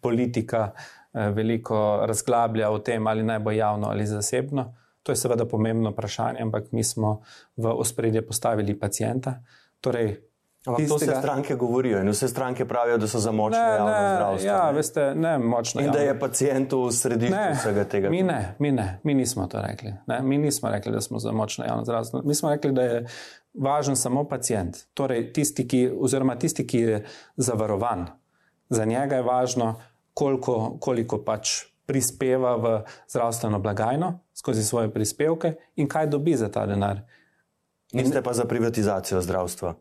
politika. 0.02 0.72
Veliko 1.18 2.04
razglablja 2.06 2.68
o 2.70 2.78
tem, 2.86 3.08
ali 3.10 3.24
naj 3.26 3.40
bo 3.42 3.50
javno 3.50 3.88
ali 3.90 4.04
zasebno. 4.06 4.68
To 5.08 5.14
je 5.16 5.16
seveda 5.16 5.46
pomembno 5.48 5.94
vprašanje, 5.94 6.42
ampak 6.44 6.72
mi 6.76 6.84
smo 6.84 7.22
v 7.56 7.72
ospredje 7.72 8.26
postavili 8.28 8.74
pacijenta. 8.80 9.40
Torej, 9.80 10.18
Ampak 10.66 10.82
tistega... 10.84 11.00
to 11.00 11.06
vse 11.06 11.22
stranke 11.22 11.56
govorijo 11.56 12.00
in 12.02 12.10
vse 12.10 12.28
stranke 12.28 12.66
pravijo, 12.68 12.98
da 12.98 13.08
so 13.08 13.20
za 13.20 13.32
močno 13.32 13.62
ne, 13.62 13.76
javno 13.76 13.92
ne, 13.92 14.16
zdravstvo. 14.16 14.48
Ja, 14.48 14.66
ne? 14.66 14.74
veste, 14.74 15.06
ne 15.16 15.38
močno. 15.38 15.82
In 15.82 15.86
javno. 15.86 16.00
da 16.00 16.04
je 16.04 16.20
pacijent 16.20 16.74
v 16.74 16.92
središču 16.92 17.54
vsega 17.54 17.84
tega. 17.84 18.10
Mi 18.10 18.24
ne, 18.24 18.56
mi 18.60 18.72
ne, 18.72 19.00
mi 19.04 19.14
nismo 19.14 19.48
to 19.48 19.62
rekli. 19.62 19.94
Ne? 20.08 20.20
Mi 20.22 20.38
nismo 20.38 20.70
rekli, 20.70 20.92
da 20.92 21.02
smo 21.02 21.20
za 21.20 21.32
močno 21.32 21.66
javno 21.66 21.86
zdravstvo. 21.86 22.22
Mi 22.26 22.36
smo 22.36 22.50
rekli, 22.50 22.72
da 22.72 22.82
je 22.82 23.06
važen 23.54 23.96
samo 23.96 24.28
pacijent. 24.28 24.78
Torej, 24.94 25.32
tisti, 25.34 25.68
ki, 25.68 25.92
oziroma 26.00 26.36
tisti, 26.36 26.68
ki 26.68 26.80
je 26.80 27.06
zavarovan, 27.38 28.08
za 28.70 28.86
njega 28.86 29.16
je 29.16 29.24
važno, 29.24 29.76
koliko, 30.14 30.78
koliko 30.80 31.24
pač 31.24 31.64
prispeva 31.86 32.56
v 32.56 32.82
zdravstveno 33.08 33.60
blagajno 33.60 34.18
skozi 34.38 34.64
svoje 34.64 34.92
prispevke 34.94 35.54
in 35.76 35.88
kaj 35.88 36.08
dobi 36.08 36.36
za 36.38 36.50
ta 36.52 36.66
denar. 36.66 37.02
Niste 37.94 38.22
pa 38.22 38.34
za 38.34 38.46
privatizacijo 38.46 39.22
zdravstva? 39.22 39.74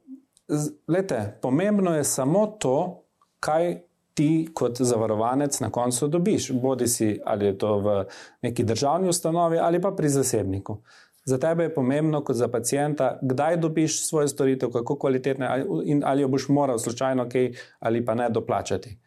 Lete, 0.88 1.38
pomembno 1.42 1.94
je 1.96 2.04
samo 2.04 2.46
to, 2.46 3.02
kaj 3.40 3.80
ti 4.14 4.48
kot 4.54 4.80
zavarovanec 4.80 5.60
na 5.60 5.70
koncu 5.70 6.08
dobiš. 6.08 6.52
Bodi 6.52 6.88
si 6.88 7.20
ali 7.24 7.46
je 7.46 7.58
to 7.58 7.78
v 7.78 8.04
neki 8.42 8.64
državni 8.64 9.08
ustanovi 9.08 9.58
ali 9.58 9.80
pa 9.80 9.90
pri 9.90 10.08
zasebniku. 10.08 10.78
Za 11.24 11.38
tebe 11.38 11.64
je 11.64 11.74
pomembno, 11.74 12.20
kot 12.24 12.36
za 12.36 12.48
pacijenta, 12.48 13.18
kdaj 13.22 13.56
dobiš 13.56 14.06
svojo 14.08 14.28
storitev, 14.28 14.70
kako 14.70 14.96
kvalitetne 14.98 15.64
in 15.84 16.02
ali 16.06 16.22
jo 16.22 16.28
boš 16.28 16.48
moral 16.48 16.78
slučajno 16.78 17.28
kaj 17.28 17.52
ali 17.78 18.04
pa 18.04 18.14
ne 18.14 18.30
doplačati. 18.30 18.98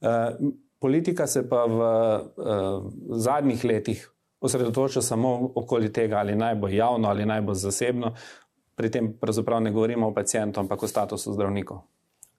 Uh, 0.00 0.08
Politika 0.78 1.26
se 1.26 1.48
pa 1.48 1.64
v 1.64 1.78
uh, 1.78 2.92
zadnjih 3.16 3.64
letih 3.64 4.08
osredotoča 4.42 5.02
samo 5.02 5.50
okoli 5.54 5.92
tega, 5.92 6.16
ali 6.16 6.36
naj 6.36 6.54
bo 6.54 6.68
javno 6.68 7.08
ali 7.08 7.26
naj 7.26 7.40
bo 7.40 7.54
zasebno. 7.54 8.14
Pri 8.74 8.90
tem 8.90 9.12
pravzaprav 9.20 9.62
ne 9.62 9.70
govorimo 9.70 10.08
o 10.08 10.14
pacijentu, 10.14 10.60
ampak 10.60 10.82
o 10.82 10.88
statusu 10.88 11.32
zdravnikov. 11.32 11.82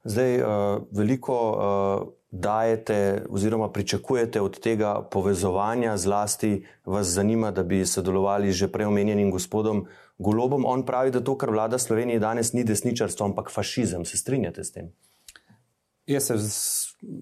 Zdaj, 0.04 0.42
uh, 0.42 0.48
veliko 0.92 1.36
uh, 1.52 2.08
dajete, 2.32 3.26
oziroma 3.30 3.70
pričakujete 3.72 4.42
od 4.42 4.60
tega 4.60 5.02
povezovanja, 5.12 5.98
zlasti 5.98 6.66
vas 6.86 7.08
zanima, 7.08 7.52
da 7.52 7.64
bi 7.64 7.86
sodelovali 7.86 8.52
z 8.52 8.56
že 8.56 8.72
preomenjenim 8.72 9.32
gospodom 9.32 9.86
Golobom. 10.18 10.66
On 10.66 10.86
pravi, 10.86 11.12
da 11.12 11.22
to, 11.24 11.38
kar 11.38 11.50
vlada 11.50 11.78
Sloveniji 11.78 12.20
danes, 12.20 12.54
ni 12.54 12.64
desničarstvo, 12.64 13.26
ampak 13.26 13.52
fašizem. 13.52 14.06
Se 14.06 14.18
strinjate 14.18 14.64
s 14.64 14.72
tem? 14.72 14.92
Jaz 16.08 16.24
se 16.24 16.36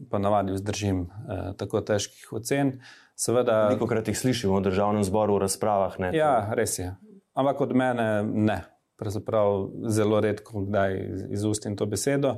ponavadi 0.09 0.51
vzdržim 0.51 1.01
eh, 1.01 1.53
tako 1.57 1.81
težkih 1.81 2.33
ocen. 2.33 2.79
Seveda, 3.15 3.67
Veliko 3.69 3.87
krat 3.87 4.07
jih 4.07 4.17
slišimo 4.17 4.57
v 4.59 4.65
državnem 4.69 5.03
zboru 5.05 5.37
v 5.37 5.45
razpravah. 5.45 5.97
Ne, 6.01 6.11
ja, 6.17 6.51
res 6.57 6.79
je. 6.79 6.91
Ampak 7.37 7.61
od 7.61 7.75
mene 7.77 8.23
ne. 8.23 8.61
Pravzaprav 9.01 9.71
zelo 9.89 10.19
redko 10.21 10.61
kdaj 10.67 10.97
izustim 11.33 11.75
to 11.77 11.87
besedo. 11.89 12.35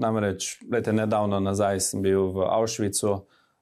Namreč, 0.00 0.56
lete, 0.72 0.92
nedavno 0.92 1.40
nazaj 1.40 1.82
sem 1.84 2.00
bil 2.02 2.30
v 2.32 2.46
Avšvicu, 2.48 3.12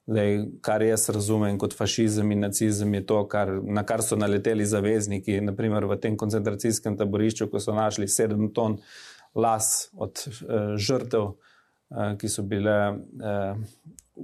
zdaj, 0.06 0.36
kar 0.62 0.82
jaz 0.86 1.08
razumem 1.10 1.58
kot 1.58 1.74
fašizem 1.74 2.30
in 2.30 2.46
nacizem, 2.46 2.94
je 2.94 3.02
to, 3.06 3.24
kar, 3.28 3.50
na 3.62 3.82
kar 3.86 4.04
so 4.06 4.18
naleteli 4.18 4.66
zavezniki. 4.66 5.40
Naprimer 5.42 5.88
v 5.90 5.98
tem 5.98 6.16
koncentracijskem 6.16 6.96
taborišču, 6.98 7.50
ko 7.50 7.58
so 7.58 7.74
našli 7.74 8.06
sedem 8.08 8.52
ton 8.54 8.78
las 9.34 9.90
od 9.98 10.22
uh, 10.22 10.76
žrtev. 10.78 11.32
Eh, 11.90 12.16
ki 12.18 12.28
so 12.30 12.42
bile 12.46 12.74
eh, 12.94 13.54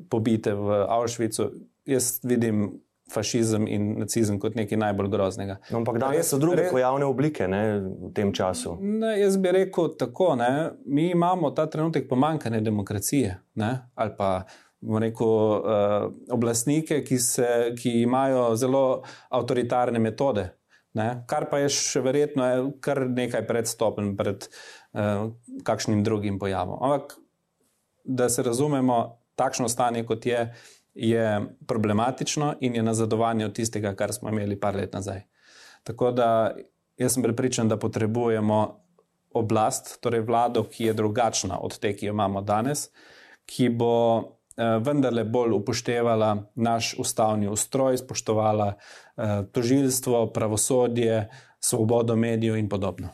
pobite 0.08 0.54
v 0.54 0.87
Avšvicu. 0.87 1.50
Jaz 1.86 2.18
vidim 2.26 2.66
fašizem 3.12 3.68
in 3.70 3.92
nacizem 4.00 4.38
kot 4.42 4.56
nekaj 4.58 4.78
najbolj 4.78 5.08
groznega. 5.10 5.58
No, 5.70 5.80
ampak 5.80 5.98
danes 6.02 6.30
so 6.32 6.38
druge 6.42 6.64
re... 6.64 6.70
pojavne 6.74 7.06
oblike 7.06 7.46
ne, 7.48 7.62
v 7.78 8.10
tem 8.14 8.32
času. 8.34 8.76
Ne, 8.82 9.14
jaz 9.20 9.38
bi 9.38 9.52
rekel 9.54 9.92
tako, 9.98 10.34
ne, 10.40 10.50
mi 10.86 11.10
imamo 11.14 11.52
ta 11.54 11.68
trenutek 11.70 12.08
pomankanje 12.10 12.60
demokracije 12.60 13.40
ne, 13.62 13.74
ali 13.94 14.16
pa. 14.18 14.30
Rekel, 14.86 15.26
uh, 15.26 16.02
oblastnike, 16.30 16.98
ki, 17.02 17.16
se, 17.18 17.46
ki 17.80 18.02
imajo 18.04 18.42
zelo 18.60 18.82
avtoritarne 19.34 19.98
metode, 19.98 20.44
ne? 20.94 21.06
kar 21.26 21.46
pa 21.50 21.62
je 21.62 21.70
še 21.74 22.02
verjetno 22.04 22.46
je 22.46 22.58
kar 22.84 23.00
nekaj 23.08 23.46
predstopen 23.48 24.12
pred 24.20 24.44
uh, 24.46 25.32
kakšnim 25.66 26.04
drugim 26.06 26.36
pojavom. 26.38 26.76
Ampak 26.76 27.16
da 28.04 28.28
se 28.30 28.44
razumemo, 28.46 29.00
takšno 29.34 29.68
stanje, 29.72 30.04
kot 30.06 30.28
je, 30.28 30.44
je 30.96 31.46
problematično 31.66 32.54
in 32.60 32.74
je 32.74 32.82
nazadovanje 32.82 33.46
od 33.46 33.52
tistega, 33.52 33.94
kar 33.94 34.12
smo 34.12 34.28
imeli 34.28 34.60
par 34.60 34.76
let 34.76 34.92
nazaj. 34.92 35.22
Tako 35.84 36.10
da 36.10 36.56
jaz 36.96 37.14
sem 37.14 37.22
prepričan, 37.22 37.68
da 37.68 37.76
potrebujemo 37.76 38.80
oblast, 39.32 40.00
torej 40.00 40.20
vlado, 40.20 40.64
ki 40.64 40.84
je 40.84 40.94
drugačna 40.94 41.58
od 41.60 41.78
te, 41.78 41.92
ki 41.96 42.06
jo 42.06 42.14
imamo 42.16 42.40
danes, 42.40 42.88
ki 43.46 43.68
bo 43.68 43.92
eh, 44.18 44.78
vendarle 44.80 45.24
bolj 45.24 45.52
upoštevala 45.58 46.30
naš 46.54 46.94
ustavni 46.98 47.48
ustroj, 47.48 47.98
spoštovala 47.98 48.72
eh, 48.72 49.42
tožilstvo, 49.52 50.26
pravosodje, 50.32 51.28
svobodo 51.60 52.16
medijev 52.16 52.56
in 52.56 52.68
podobno. 52.68 53.12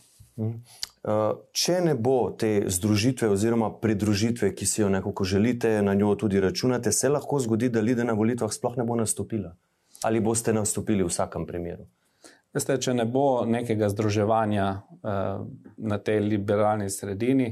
Eh, 1.02 1.34
če 1.50 1.80
ne 1.82 1.96
bo 1.98 2.30
te 2.38 2.62
združitve 2.70 3.32
oziroma 3.34 3.72
pridružitve, 3.82 4.52
ki 4.54 4.66
si 4.66 4.84
jo 4.84 4.88
nekako 4.88 5.24
želite, 5.26 5.80
na 5.82 5.94
njo 5.98 6.14
tudi 6.14 6.40
računate, 6.40 6.92
se 6.92 7.08
lahko 7.08 7.40
zgodi, 7.42 7.72
da 7.74 7.80
Lida 7.80 8.04
na 8.06 8.14
volitvah 8.14 8.52
sploh 8.52 8.76
ne 8.78 8.84
bo 8.86 8.94
nastopila. 8.96 9.50
Ali 10.06 10.20
boste 10.22 10.52
nastopili 10.54 11.02
v 11.02 11.10
vsakem 11.10 11.46
primeru? 11.46 11.88
Veste, 12.54 12.76
če 12.78 12.94
ne 12.94 13.06
bo 13.08 13.42
nekega 13.48 13.88
združevanja 13.88 14.66
uh, 14.68 15.42
na 15.76 15.98
tej 15.98 16.20
liberalni 16.20 16.90
sredini, 16.90 17.48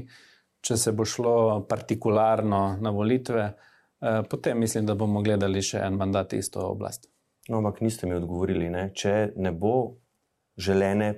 če 0.61 0.77
se 0.77 0.93
bo 0.95 1.07
šlo 1.07 1.63
partikularno 1.67 2.61
na 2.79 2.91
volitve, 2.93 3.47
uh, 3.49 4.21
potem 4.29 4.59
mislim, 4.63 4.85
da 4.85 4.95
bomo 4.95 5.23
gledali 5.25 5.63
še 5.63 5.81
en 5.87 5.97
mandat 5.99 6.37
isto 6.37 6.63
oblast. 6.69 7.09
No, 7.49 7.59
ampak 7.59 7.81
niste 7.81 8.07
mi 8.07 8.15
odgovorili, 8.15 8.69
ne? 8.69 8.91
če 8.95 9.33
ne 9.35 9.51
bo 9.51 9.97
želene 10.55 11.11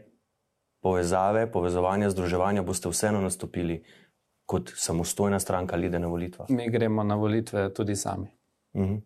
povezave, 0.84 1.48
povezovanja, 1.52 2.10
združevanja, 2.12 2.63
boste 2.63 2.92
vseeno 2.92 3.22
nastopili 3.24 3.84
kot 4.46 4.74
samostojna 4.75 5.40
stranka 5.40 5.75
Lide 5.80 6.00
na 6.00 6.08
volitvah? 6.08 6.50
Mi 6.50 6.70
gremo 6.70 7.04
na 7.04 7.16
volitve 7.16 7.70
tudi 7.74 7.96
sami. 7.96 8.28
Uh 8.74 8.82
-huh. 8.82 9.02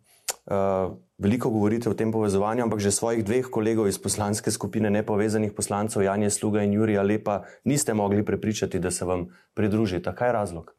uh, 0.46 0.96
veliko 1.18 1.50
govorite 1.50 1.90
o 1.90 1.94
tem 1.94 2.12
povezovanju, 2.12 2.62
ampak 2.62 2.78
že 2.78 2.90
svojih 2.90 3.24
dveh 3.24 3.46
kolegov 3.50 3.88
iz 3.88 3.98
poslanske 4.02 4.50
skupine 4.50 4.90
nepovezanih 4.90 5.52
poslancev, 5.52 6.02
Janja 6.02 6.30
Sluga 6.30 6.62
in 6.62 6.72
Jurija 6.72 7.02
Lepa, 7.02 7.44
niste 7.64 7.94
mogli 7.94 8.24
prepričati, 8.24 8.78
da 8.78 8.90
se 8.90 9.04
vam 9.04 9.26
pridružite. 9.54 10.14
Kaj 10.14 10.28
je 10.28 10.32
razlog? 10.32 10.74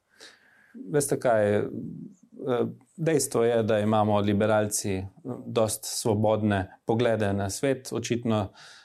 Veste 0.92 1.20
kaj? 1.20 1.56
Eh, 1.56 1.66
dejstvo 2.98 3.44
je, 3.44 3.64
da 3.64 3.80
imamo 3.80 4.20
liberalci 4.20 5.06
dosta 5.46 5.88
svobodne 5.88 6.80
poglede 6.86 7.34
na 7.34 7.50
svet. 7.50 7.90
Očitno 7.94 8.42
uh, 8.42 8.50
Eh, 8.50 8.79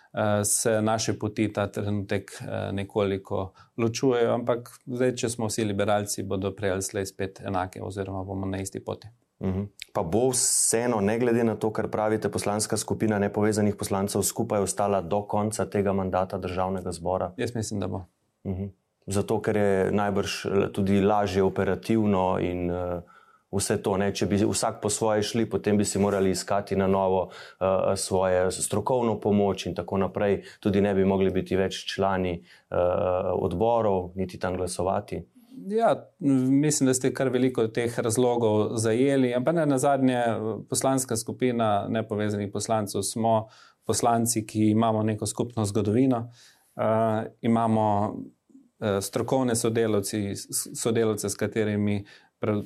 se 0.45 0.83
naše 0.83 1.19
poti 1.19 1.53
ta 1.53 1.67
trenutek 1.67 2.31
eh, 2.41 2.73
nekoliko 2.73 3.53
ločujejo, 3.77 4.35
ampak 4.35 4.71
zdaj, 4.87 5.15
če 5.15 5.29
smo 5.29 5.49
vsi 5.51 5.65
liberalci, 5.65 6.23
bodo 6.23 6.53
prej 6.55 6.77
ali 6.77 6.87
slej 6.87 7.07
spet 7.11 7.41
enake, 7.47 7.83
oziroma 7.83 8.23
bomo 8.25 8.47
na 8.47 8.61
isti 8.63 8.81
poti. 8.85 9.11
Uhum. 9.45 9.67
Pa 9.93 10.03
bo 10.03 10.29
vseeno, 10.31 11.01
ne 11.01 11.19
glede 11.19 11.45
na 11.45 11.57
to, 11.59 11.73
kar 11.75 11.89
pravite, 11.91 12.31
poslanska 12.31 12.77
skupina 12.77 13.19
nepovezanih 13.19 13.75
poslancev 13.77 14.23
skupaj 14.23 14.63
ostala 14.63 15.01
do 15.03 15.25
konca 15.27 15.67
tega 15.67 15.93
mandata 15.93 16.39
državnega 16.39 16.93
zbora? 16.93 17.33
Jaz 17.37 17.55
mislim, 17.55 17.81
da 17.81 17.89
bo. 17.91 18.05
Uhum. 18.45 18.71
Zato, 19.07 19.41
ker 19.43 19.57
je 19.57 19.91
najbrž 19.93 20.37
tudi 20.73 21.01
lažje 21.01 21.43
operativno 21.43 22.39
in 22.41 22.71
uh, 22.71 23.03
vse 23.57 23.79
to. 23.83 23.97
Ne? 24.01 24.11
Če 24.15 24.27
bi 24.31 24.39
vsak 24.43 24.81
po 24.83 24.91
svoje 24.91 25.23
šli, 25.23 25.47
potem 25.51 25.79
bi 25.79 25.85
si 25.85 25.99
morali 25.99 26.31
iskati 26.31 26.77
na 26.77 26.87
novo 26.87 27.29
uh, 27.29 27.93
svojo 27.97 28.51
strokovno 28.51 29.19
pomoč 29.21 29.67
in 29.67 29.75
tako 29.75 29.99
naprej. 29.99 30.43
Tudi 30.61 30.81
ne 30.81 30.95
bi 30.95 31.05
mogli 31.05 31.31
biti 31.31 31.57
več 31.57 31.85
člani 31.95 32.39
uh, 32.39 32.79
odborov, 33.39 34.13
niti 34.17 34.39
tam 34.39 34.57
glasovati. 34.57 35.23
Ja, 35.67 36.11
mislim, 36.51 36.87
da 36.87 36.95
ste 36.95 37.13
kar 37.15 37.29
veliko 37.29 37.67
teh 37.69 37.99
razlogov 37.99 38.77
zajeli, 38.77 39.35
ampak 39.35 39.55
na 39.67 39.79
zadnje, 39.79 40.19
poslanska 40.69 41.17
skupina 41.17 41.87
nepovezanih 41.89 42.51
poslancev 42.53 43.03
smo 43.03 43.47
poslanci, 43.85 44.47
ki 44.47 44.71
imamo 44.71 45.03
neko 45.03 45.27
skupno 45.27 45.65
zgodovino, 45.65 46.19
uh, 46.77 46.83
imamo 47.41 48.15
uh, 48.15 49.01
strokovne 49.01 49.55
sodelavce, 49.57 51.29
s 51.29 51.35
katerimi 51.39 52.05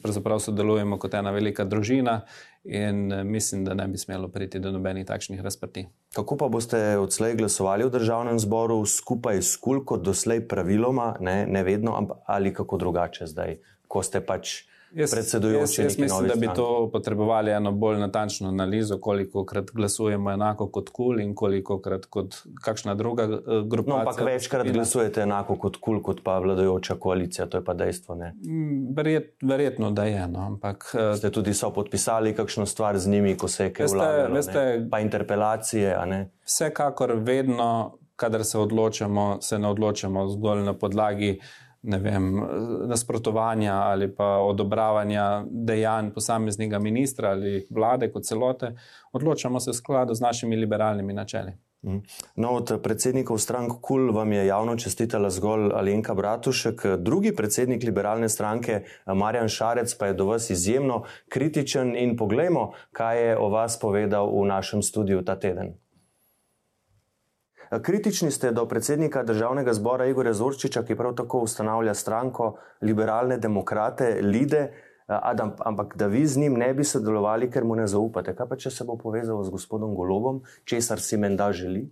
pravzaprav 0.02 0.40
sodelujemo 0.42 0.98
kot 0.98 1.14
ena 1.14 1.30
velika 1.34 1.64
družina, 1.64 2.20
in 2.64 3.12
uh, 3.12 3.22
mislim, 3.24 3.64
da 3.64 3.74
ne 3.74 3.88
bi 3.88 3.98
smelo 3.98 4.28
priti 4.28 4.60
do 4.60 4.72
nobenih 4.72 5.06
takšnih 5.06 5.40
razprti. 5.40 5.86
Kako 6.14 6.36
pa 6.36 6.48
boste 6.48 6.80
odslej 6.98 7.36
glasovali 7.38 7.86
v 7.86 7.94
državnem 7.94 8.38
zboru 8.38 8.80
skupaj 8.86 9.42
s 9.42 9.56
KUL, 9.56 9.84
kot 9.84 10.04
doslej 10.04 10.44
praviloma, 10.48 11.14
ne, 11.20 11.46
ne 11.46 11.62
vedno, 11.64 11.96
ali 12.26 12.54
kako 12.54 12.76
drugače 12.76 13.26
zdaj, 13.26 13.58
ko 13.88 14.02
ste 14.02 14.20
pač. 14.20 14.67
Jaz, 14.92 15.10
predsedujoči. 15.10 15.80
Jaz, 15.80 15.92
jaz 15.92 15.98
mislim, 15.98 16.28
da 16.28 16.34
bi 16.34 16.48
to 16.56 16.90
potrebovali 16.92 17.50
eno 17.50 17.72
bolj 17.72 17.98
natančno 17.98 18.48
analizo, 18.48 18.98
koliko 19.00 19.44
krat 19.44 19.70
glasujemo 19.72 20.30
enako 20.30 20.68
kot 20.70 20.88
KUL 20.88 21.20
in 21.20 21.34
koliko 21.34 21.80
krat 21.80 22.06
kot 22.06 22.34
kakšna 22.64 22.94
druga 22.94 23.24
uh, 23.24 23.40
grupa. 23.66 23.90
No, 23.90 23.96
ampak 23.96 24.20
večkrat 24.20 24.60
skupina. 24.60 24.72
glasujete 24.72 25.20
enako 25.22 25.56
kot 25.56 25.76
KUL, 25.76 26.02
kot 26.02 26.22
pa 26.24 26.38
vladajoča 26.38 26.94
koalicija, 26.94 27.46
to 27.46 27.58
je 27.58 27.64
pa 27.64 27.74
dejstvo. 27.74 28.14
Mm, 28.14 28.94
verjet, 28.96 29.36
verjetno, 29.42 29.90
da 29.90 30.04
je. 30.04 30.28
No, 30.28 30.46
ampak, 30.46 30.94
uh, 30.94 31.16
Ste 31.18 31.30
tudi 31.30 31.54
so 31.54 31.70
podpisali 31.70 32.34
kakšno 32.34 32.66
stvar 32.66 32.98
z 32.98 33.08
njimi, 33.08 33.36
ko 33.36 33.48
se 33.48 33.64
je 33.64 33.72
kaj 33.72 33.86
vlagalo, 33.92 34.40
pa 34.90 35.00
interpelacije. 35.00 35.96
Vsekakor 36.46 37.12
vedno, 37.16 37.98
kadar 38.16 38.44
se 38.44 38.58
odločamo, 38.58 39.38
se 39.40 39.58
ne 39.58 39.68
odločamo 39.68 40.28
zgolj 40.28 40.62
na 40.62 40.72
podlagi 40.72 41.40
vem, 41.96 42.42
nasprotovanja 42.86 43.74
ali 43.74 44.14
pa 44.14 44.24
odobravanja 44.24 45.44
dejanj 45.50 46.10
posameznega 46.14 46.78
ministra 46.78 47.30
ali 47.30 47.66
vlade 47.70 48.12
kot 48.12 48.24
celote, 48.24 48.74
odločamo 49.12 49.60
se 49.60 49.70
v 49.70 49.74
skladu 49.74 50.14
z 50.14 50.20
našimi 50.20 50.56
liberalnimi 50.56 51.12
načeli. 51.12 51.52
Mhm. 51.86 51.98
No, 52.36 52.50
od 52.58 52.80
predsednikov 52.82 53.38
strank 53.38 53.72
KUL 53.80 54.12
vam 54.12 54.32
je 54.32 54.46
javno 54.46 54.76
čestitala 54.76 55.30
zgolj 55.30 55.70
Alenka 55.74 56.14
Bratušek, 56.14 56.86
drugi 56.98 57.34
predsednik 57.36 57.84
liberalne 57.84 58.28
stranke 58.28 58.82
Marjan 59.06 59.48
Šarec 59.48 59.94
pa 59.94 60.06
je 60.06 60.14
do 60.14 60.26
vas 60.26 60.50
izjemno 60.50 61.04
kritičen 61.28 61.96
in 61.96 62.16
poglejmo, 62.16 62.72
kaj 62.92 63.26
je 63.26 63.38
o 63.38 63.48
vas 63.48 63.78
povedal 63.78 64.26
v 64.40 64.46
našem 64.46 64.82
studiu 64.82 65.22
ta 65.22 65.38
teden. 65.38 65.78
Kritični 67.82 68.30
ste 68.30 68.52
do 68.52 68.64
predsednika 68.68 69.22
državnega 69.22 69.72
zbora 69.72 70.06
Igorja 70.06 70.32
Zorčiča, 70.32 70.82
ki 70.82 70.96
prav 70.96 71.14
tako 71.14 71.42
ustanavlja 71.44 71.94
stranko 71.94 72.54
liberalne 72.80 73.36
demokrate 73.38 74.18
Lide, 74.22 74.70
Adam, 75.06 75.52
ampak 75.58 75.96
da 75.96 76.06
vi 76.06 76.26
z 76.26 76.36
njim 76.36 76.54
ne 76.54 76.74
bi 76.74 76.84
sodelovali, 76.84 77.50
ker 77.50 77.64
mu 77.64 77.76
ne 77.76 77.86
zaupate. 77.86 78.34
Kaj 78.36 78.48
pa 78.48 78.56
če 78.56 78.70
se 78.70 78.84
bo 78.84 78.96
povezal 78.96 79.42
z 79.44 79.50
gospodom 79.50 79.94
Golobom, 79.96 80.42
česar 80.64 81.00
si 81.00 81.16
menda 81.16 81.52
želi? 81.52 81.86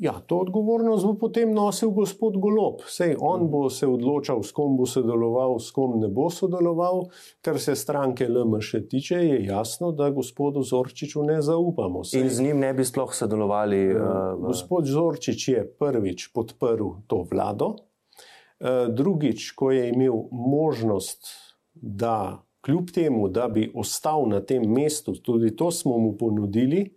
Ja, 0.00 0.14
to 0.26 0.38
odgovornost 0.40 1.04
bo 1.04 1.12
potem 1.20 1.50
nosil 1.52 1.90
gospod 1.92 2.38
Golob. 2.40 2.80
Sej 2.88 3.18
on 3.20 3.50
bo 3.52 3.66
se 3.68 3.84
odločal, 3.84 4.40
s 4.40 4.54
kom 4.56 4.78
bo 4.78 4.86
sodeloval, 4.88 5.58
s 5.60 5.74
kom 5.76 5.98
ne 6.00 6.08
bo 6.08 6.30
sodeloval. 6.32 7.02
Kar 7.44 7.58
se 7.60 7.74
stranke 7.76 8.24
LMŠ 8.28 8.80
tiče, 8.88 9.18
je 9.20 9.42
jasno, 9.44 9.92
da 9.92 10.08
gospodu 10.10 10.62
Zorčiču 10.64 11.20
ne 11.28 11.42
zaupamo. 11.44 12.00
Sej, 12.04 12.22
In 12.22 12.30
z 12.30 12.46
njim 12.48 12.62
ne 12.64 12.72
bi 12.74 12.84
sploh 12.88 13.12
sodelovali. 13.14 13.82
Uh. 13.92 14.46
Gospod 14.46 14.88
Zorčič 14.88 15.48
je 15.48 15.66
prvič 15.68 16.30
podprl 16.32 17.04
to 17.06 17.20
vlado, 17.28 17.74
uh, 17.76 18.88
drugič, 18.88 19.50
ko 19.52 19.68
je 19.70 19.90
imel 19.92 20.16
možnost, 20.32 21.28
da 21.74 22.40
kljub 22.64 22.88
temu, 22.94 23.28
da 23.28 23.48
bi 23.52 23.68
ostal 23.74 24.24
na 24.32 24.40
tem 24.40 24.64
mestu, 24.64 25.12
tudi 25.12 25.52
to 25.56 25.68
smo 25.70 25.98
mu 25.98 26.16
ponudili. 26.16 26.88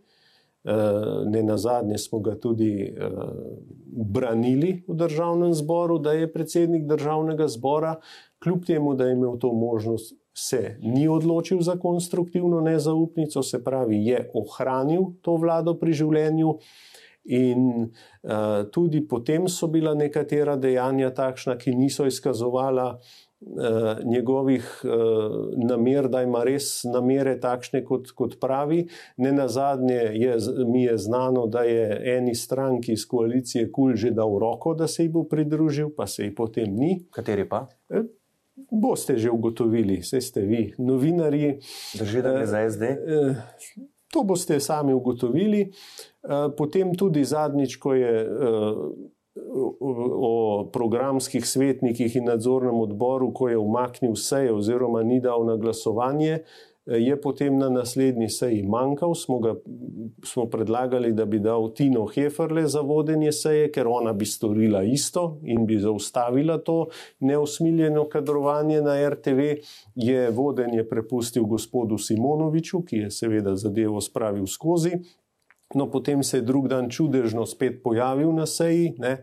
Eh, 0.63 1.25
ne 1.25 1.43
na 1.43 1.57
zadnje 1.57 1.97
smo 1.97 2.19
ga 2.19 2.37
tudi 2.39 2.87
uh, 2.87 3.23
branili 3.85 4.83
v 4.87 4.95
državnem 4.95 5.53
zboru, 5.53 5.97
da 5.99 6.13
je 6.13 6.29
predsednik 6.33 6.85
državnega 6.87 7.47
zbora, 7.47 7.97
kljub 8.43 8.63
temu, 8.65 8.93
da 8.95 9.05
je 9.05 9.13
imel 9.13 9.35
to 9.39 9.51
možnost, 9.53 10.15
se 10.33 10.77
ni 10.81 11.07
odločil 11.07 11.59
za 11.61 11.75
konstruktivno 11.75 12.61
nezaupnico, 12.61 13.43
se 13.43 13.63
pravi, 13.63 14.05
je 14.05 14.31
ohranil 14.33 15.01
to 15.21 15.35
vlado 15.35 15.75
pri 15.79 15.93
življenju. 15.93 16.55
In 17.25 17.67
uh, 17.83 18.63
tudi 18.71 19.03
potem 19.07 19.47
so 19.47 19.67
bila 19.67 19.93
nekatera 19.95 20.55
dejanja 20.55 21.11
takšna, 21.11 21.57
ki 21.59 21.75
niso 21.75 22.07
izkazovala 22.07 22.87
uh, 22.87 22.97
Eh, 22.97 23.22
njegovih 24.05 24.81
uh, 24.83 24.91
namer, 25.67 26.07
da 26.07 26.21
ima 26.23 26.43
res 26.43 26.83
namere 26.83 27.35
takšne, 27.39 27.83
kot, 27.85 28.11
kot 28.15 28.37
pravi. 28.41 28.83
Ne 29.17 29.31
na 29.31 29.47
zadnje 29.47 29.99
je, 30.17 30.37
mi 30.67 30.83
je 30.83 30.97
znano, 30.97 31.45
da 31.47 31.63
je 31.67 32.17
eni 32.17 32.35
stranki 32.35 32.93
iz 32.93 33.07
koalicije 33.07 33.71
KUL 33.71 33.95
že 33.95 34.11
dal 34.11 34.37
roko, 34.39 34.73
da 34.73 34.87
se 34.87 35.03
ji 35.03 35.09
bo 35.09 35.23
pridružil, 35.23 35.89
pa 35.97 36.07
se 36.07 36.25
ji 36.25 36.35
potem 36.35 36.75
ni. 36.75 37.05
Kateri 37.11 37.47
pa? 37.49 37.67
E, 37.89 38.03
boste 38.71 39.17
že 39.17 39.31
ugotovili, 39.31 39.99
vse 40.01 40.21
ste 40.21 40.41
vi, 40.41 40.73
novinarji. 40.77 41.59
Držite 41.99 42.33
uh, 42.33 42.45
za 42.45 42.69
SD? 42.69 42.95
To 44.13 44.23
boste 44.23 44.59
sami 44.59 44.93
ugotovili. 44.93 45.71
Potem 46.57 46.93
tudi 46.95 47.23
zadnjič, 47.25 47.75
ko 47.81 47.95
je. 47.97 48.11
O 49.51 50.69
programskih 50.73 51.45
svetnikih 51.45 52.15
in 52.15 52.25
nadzornem 52.25 52.79
odboru, 52.79 53.31
ko 53.33 53.49
je 53.49 53.57
umaknil 53.57 54.15
seje 54.15 54.53
oziroma 54.53 55.03
ni 55.03 55.19
dal 55.21 55.45
na 55.45 55.57
glasovanje, 55.57 56.39
je 56.85 57.21
potem 57.21 57.57
na 57.57 57.69
naslednji 57.69 58.29
seji 58.29 58.63
manjkal. 58.63 59.15
Smo, 59.15 59.39
ga, 59.39 59.55
smo 60.25 60.45
predlagali, 60.45 61.13
da 61.13 61.25
bi 61.25 61.39
dal 61.39 61.73
Tino 61.73 62.05
Heferle 62.05 62.67
za 62.67 62.81
vodenje 62.81 63.31
seje, 63.31 63.71
ker 63.71 63.87
ona 63.87 64.13
bi 64.13 64.25
storila 64.25 64.83
isto 64.83 65.39
in 65.43 65.65
bi 65.65 65.79
zaustavila 65.79 66.57
to 66.57 66.87
neusmiljeno 67.19 68.07
kadrovanje 68.09 68.81
na 68.81 69.09
RTV. 69.09 69.39
Je 69.95 70.29
vodenje 70.31 70.83
prepustil 70.89 71.45
gospodu 71.45 71.97
Simonoviču, 71.97 72.83
ki 72.83 72.97
je 72.97 73.11
seveda 73.11 73.55
zadevo 73.55 74.01
spravil 74.01 74.47
skozi. 74.47 74.91
No, 75.73 75.89
potem 75.91 76.23
se 76.23 76.37
je 76.37 76.41
drug 76.41 76.67
dan 76.67 76.89
čudežno 76.89 77.45
spet 77.45 77.81
pojavil 77.83 78.33
na 78.33 78.45
seji. 78.45 78.93
E, 79.03 79.17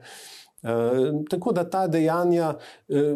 tako 1.30 1.52
da 1.52 1.64
ta 1.70 1.86
dejanja, 1.86 2.54
e, 2.88 3.14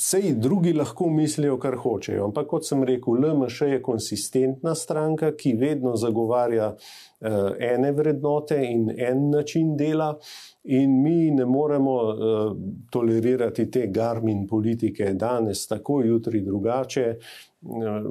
seji 0.00 0.34
drugi 0.34 0.72
lahko 0.72 1.10
mislijo, 1.10 1.58
kar 1.58 1.76
hočejo. 1.76 2.24
Ampak 2.24 2.46
kot 2.48 2.66
sem 2.66 2.84
rekel, 2.84 3.20
LMŠ 3.20 3.60
je 3.74 3.82
konsistentna 3.82 4.74
stranka, 4.74 5.34
ki 5.36 5.52
vedno 5.60 5.96
zagovarja 5.96 6.72
e, 6.72 7.34
ene 7.74 7.92
vrednote 7.92 8.62
in 8.64 8.88
en 8.96 9.28
način 9.30 9.76
dela. 9.76 10.14
In 10.62 11.02
mi 11.02 11.30
ne 11.30 11.44
moremo 11.48 11.92
uh, 11.92 12.56
tolerirati 12.92 13.70
te 13.70 13.86
garmin 13.88 14.42
politike 14.46 15.14
danes, 15.16 15.66
tako 15.66 16.02
jutri 16.04 16.42
drugače. 16.44 17.14
Uh, 17.62 18.04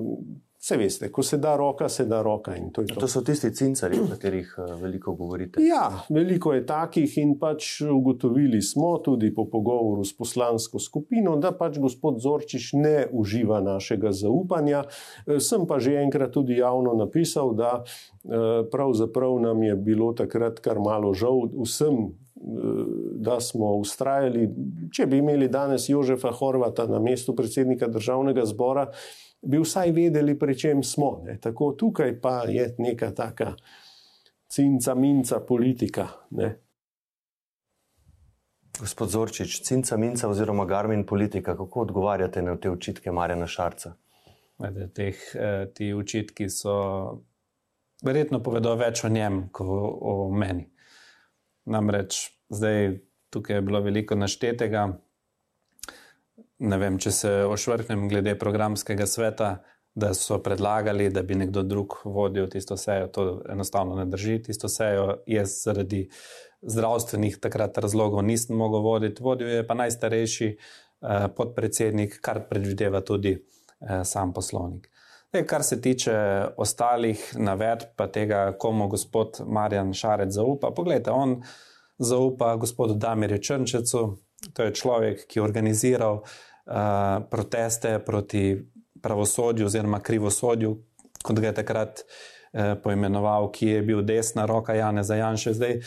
Vse 0.70 0.78
veste, 0.78 1.08
ko 1.12 1.24
se 1.24 1.38
da 1.38 1.56
roka, 1.56 1.90
se 1.90 2.06
da 2.06 2.22
roka. 2.22 2.54
To, 2.74 2.84
to. 2.84 3.00
to 3.00 3.08
so 3.08 3.22
tisti 3.26 3.50
cincari, 3.56 3.98
o 4.00 4.06
katerih 4.10 4.56
eh, 4.58 4.74
veliko 4.82 5.16
govorite. 5.18 5.62
Ja, 5.66 6.04
veliko 6.10 6.54
je 6.54 6.62
takih 6.66 7.16
in 7.18 7.32
pač 7.42 7.82
ugotovili 7.82 8.62
smo 8.62 8.92
tudi 9.02 9.32
po 9.34 9.48
pogovoru 9.50 10.04
s 10.06 10.14
poslansko 10.14 10.80
skupino, 10.80 11.36
da 11.42 11.52
pač 11.58 11.80
gospod 11.82 12.20
Zorčiš 12.22 12.70
ne 12.78 13.08
uživa 13.12 13.64
našega 13.66 14.12
zaupanja. 14.14 14.84
Eh, 15.26 15.40
sem 15.42 15.66
pa 15.66 15.80
že 15.80 15.96
enkrat 16.04 16.38
tudi 16.38 16.60
javno 16.62 16.94
napisal, 16.94 17.56
da 17.58 17.72
eh, 17.82 18.62
pravzaprav 18.70 19.40
nam 19.42 19.64
je 19.64 19.76
bilo 19.76 20.12
takrat 20.14 20.60
kar 20.62 20.78
malo 20.78 21.14
žal 21.14 21.50
vsem. 21.64 22.12
Da 23.20 23.42
smo 23.44 23.74
ustrajali, 23.82 24.46
če 24.96 25.10
bi 25.12 25.18
imeli 25.20 25.50
danes 25.52 25.90
Jožefa 25.90 26.32
Horvata 26.32 26.86
na 26.88 27.02
mestu 27.04 27.34
predsednika 27.36 27.90
državnega 27.92 28.46
zbora, 28.48 28.86
bi 29.42 29.60
vsaj 29.60 29.92
vedeli, 29.92 30.40
pri 30.40 30.58
čem 30.58 30.84
smo. 30.84 31.22
Ne. 31.26 31.38
Tako 31.42 31.74
tukaj 31.80 32.22
pa 32.22 32.44
je 32.48 32.76
neka 32.78 33.12
taka 33.16 33.54
cinca, 34.48 34.96
minca 34.96 35.40
politika. 35.40 36.08
Ne. 36.30 36.56
Gospod 38.80 39.10
Zorčič, 39.10 39.62
cinca, 39.62 39.98
minca 39.98 40.30
oziroma 40.30 40.66
garmin 40.66 41.06
politika, 41.06 41.58
kako 41.58 41.82
odgovarjate 41.82 42.42
na 42.42 42.56
te 42.58 42.72
očitke 42.72 43.12
Marjana 43.12 43.48
Šarca? 43.48 43.94
Teh, 44.94 45.16
eh, 45.36 45.66
ti 45.76 45.94
očitki 45.94 46.50
so 46.50 46.76
verjetno 48.04 48.40
povedo 48.44 48.76
več 48.76 49.04
o 49.04 49.10
njem, 49.10 49.50
kot 49.52 49.68
o 50.02 50.32
meni. 50.32 50.70
Namreč 51.66 52.32
zdaj 52.50 53.00
tukaj 53.30 53.56
je 53.56 53.62
bilo 53.62 53.82
veliko 53.82 54.16
naštetega, 54.16 54.88
ne 56.60 56.78
vem, 56.78 56.98
če 57.00 57.12
se 57.12 57.32
ošvrknem 57.48 58.08
glede 58.12 58.36
programskega 58.40 59.08
sveta, 59.08 59.60
da 60.00 60.14
so 60.14 60.38
predlagali, 60.44 61.10
da 61.10 61.24
bi 61.24 61.36
nekdo 61.36 61.64
drug 61.64 61.96
vodil 62.06 62.48
tisto 62.50 62.78
sejo. 62.78 63.08
To 63.16 63.24
enostavno 63.50 63.96
ne 63.96 64.06
drži. 64.06 64.38
Tisto 64.44 64.70
sejo 64.70 65.18
jaz 65.28 65.56
zaradi 65.66 66.06
zdravstvenih 66.62 67.40
takrat 67.42 67.78
razlogov 67.78 68.24
nisem 68.24 68.58
mogel 68.58 68.86
voditi. 68.86 69.24
Vodil 69.24 69.50
je 69.50 69.66
pa 69.68 69.74
najstarejši 69.74 70.50
eh, 70.50 71.28
podpredsednik, 71.36 72.20
kar 72.22 72.44
predvideva 72.50 73.02
tudi 73.02 73.34
eh, 73.36 74.04
sam 74.06 74.34
poslovnik. 74.34 74.90
E, 75.32 75.44
kar 75.46 75.64
se 75.64 75.82
tiče 75.82 76.14
ostalih 76.58 77.34
navedb, 77.38 77.92
pa 77.96 78.08
tega, 78.08 78.54
komu 78.58 78.88
gospod 78.90 79.42
Marjan 79.46 79.94
Šarec 79.94 80.32
zaupa, 80.34 80.72
pogledajte, 80.76 81.12
on 81.12 81.42
zaupa 81.98 82.56
gospodu 82.56 82.94
Damirju 82.94 83.38
Črnčecu, 83.38 84.02
to 84.54 84.64
je 84.64 84.74
človek, 84.74 85.28
ki 85.28 85.40
je 85.40 85.44
organiziral 85.44 86.22
uh, 86.24 86.49
proteste 87.30 88.00
proti 88.06 88.44
pravosodju 89.02 89.66
oziroma 89.66 90.00
krivosodju, 90.00 90.76
kot 91.24 91.40
ga 91.40 91.48
je 91.48 91.54
takrat 91.62 92.02
uh, 92.04 92.76
poimenoval, 92.84 93.52
ki 93.52 93.68
je 93.68 93.82
bil 93.82 94.02
desna 94.06 94.46
roka 94.46 94.76
Jana 94.78 95.04
Zajanša. 95.04 95.54
Zdaj, 95.54 95.80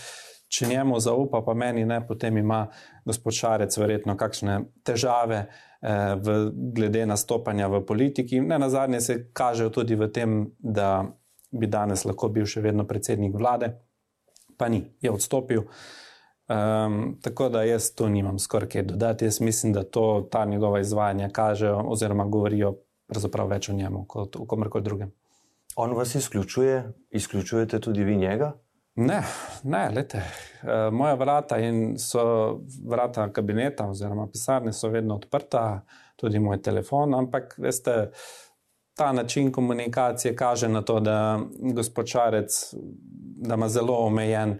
če 0.53 0.69
njemu 0.69 1.01
zaupa, 1.01 1.43
pa 1.47 1.55
meni 1.55 1.85
ne, 1.85 2.01
potem 2.07 2.37
ima 2.43 2.67
gospod 3.05 3.37
Šarec 3.37 3.79
verjetno 3.79 4.17
kakšne 4.17 4.59
težave. 4.85 5.47
Eh, 5.83 6.15
v, 6.15 6.55
glede 6.55 7.03
nastopanja 7.07 7.67
v 7.67 7.83
politiki. 7.83 8.39
Ne 8.41 8.59
na 8.59 8.69
zadnje 8.71 9.01
se 9.01 9.15
kažejo 9.33 9.71
tudi 9.71 9.97
v 9.99 10.07
tem, 10.15 10.47
da 10.59 11.03
bi 11.51 11.67
danes 11.67 12.05
lahko 12.07 12.29
bil 12.31 12.47
še 12.47 12.63
vedno 12.63 12.87
predsednik 12.87 13.35
vlade, 13.35 13.73
pa 14.55 14.69
ni, 14.71 14.79
je 15.03 15.11
odstopil. 15.11 15.67
Um, 16.49 17.19
tako 17.23 17.49
da 17.49 17.63
jaz 17.63 17.95
tu 17.95 18.09
nimam 18.09 18.39
skoraj 18.39 18.69
kaj 18.69 18.83
dodati. 18.83 19.25
Jaz 19.25 19.41
mislim, 19.41 19.73
da 19.73 19.83
to 19.83 20.29
ta 20.31 20.45
njegova 20.45 20.81
izvajanja 20.81 21.29
kažejo 21.29 21.85
oziroma 21.87 22.25
govorijo 22.25 22.75
več 23.49 23.69
o 23.69 23.73
njemu 23.73 24.05
kot 24.09 24.37
o 24.37 24.47
komorkoli 24.47 24.85
drugem. 24.85 25.13
On 25.77 25.93
vas 25.97 26.15
izključuje, 26.15 26.93
izključujete 27.11 27.81
tudi 27.81 28.05
vi 28.05 28.17
njega? 28.17 28.53
Ne, 28.95 29.23
ne, 29.63 29.91
lete. 29.91 30.19
Eh, 30.19 30.91
moja 30.93 31.15
vrata 31.15 31.59
in 31.59 31.99
so 31.99 32.61
vrata 32.89 33.33
kabineta 33.33 33.87
oziroma 33.89 34.27
pisarne 34.27 34.73
so 34.73 34.89
vedno 34.89 35.17
odprta, 35.17 35.85
tudi 36.17 36.39
moj 36.39 36.63
telefon, 36.63 37.15
ampak 37.15 37.55
veste, 37.59 38.11
ta 38.95 39.13
način 39.13 39.53
komunikacije 39.53 40.37
kaže 40.37 40.69
na 40.69 40.83
to, 40.83 41.01
da 41.01 41.41
gospod 41.75 42.07
Čarec 42.07 42.75
da 43.43 43.55
ima 43.55 43.69
zelo 43.69 43.97
omejen 44.07 44.59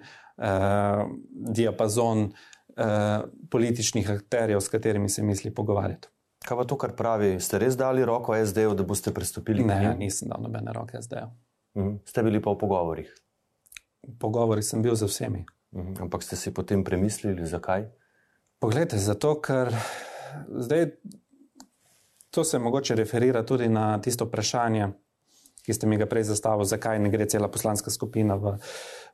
diapazon 1.57 2.31
eh, 2.77 3.21
političnih 3.51 4.11
akterjev, 4.11 4.61
s 4.61 4.69
katerimi 4.69 5.09
se 5.09 5.23
misli 5.23 5.55
pogovarjati. 5.55 6.09
Kaj 6.43 6.57
pa 6.59 6.65
to, 6.65 6.77
kar 6.79 6.97
pravi? 6.99 7.37
Ste 7.41 7.59
res 7.63 7.77
dali 7.79 8.05
roko 8.05 8.35
SD-ju, 8.35 8.75
da 8.75 8.83
boste 8.83 9.13
prestopili? 9.15 9.65
Ne, 9.65 9.95
nisem 9.99 10.29
dal 10.33 10.43
nobene 10.43 10.73
roke 10.75 10.99
SD-ju. 11.03 11.29
Mhm. 11.79 12.01
Ste 12.05 12.23
bili 12.23 12.43
pa 12.43 12.51
v 12.51 12.59
pogovorih? 12.59 13.13
pogovori 14.19 14.63
sem 14.63 14.83
bil 14.83 14.95
z 14.95 15.07
vsemi. 15.07 15.47
Mhm. 15.75 16.03
Ampak 16.03 16.23
ste 16.23 16.37
si 16.37 16.51
potem 16.51 16.85
premislili, 16.85 17.47
zakaj? 17.47 17.89
Poglejte, 18.59 18.99
zato 18.99 19.41
ker 19.41 19.75
zdaj 20.49 20.91
to 22.31 22.45
se 22.45 22.59
mogoče 22.59 22.95
referira 22.95 23.43
tudi 23.43 23.69
na 23.69 23.99
tisto 24.01 24.25
vprašanje, 24.25 24.93
ki 25.63 25.75
ste 25.75 25.87
mi 25.87 25.97
ga 25.97 26.07
prej 26.07 26.25
zastavili, 26.25 26.67
zakaj 26.67 26.99
ne 26.99 27.11
gre 27.11 27.27
cela 27.27 27.49
poslanska 27.49 27.91
skupina 27.91 28.35
v, 28.35 28.57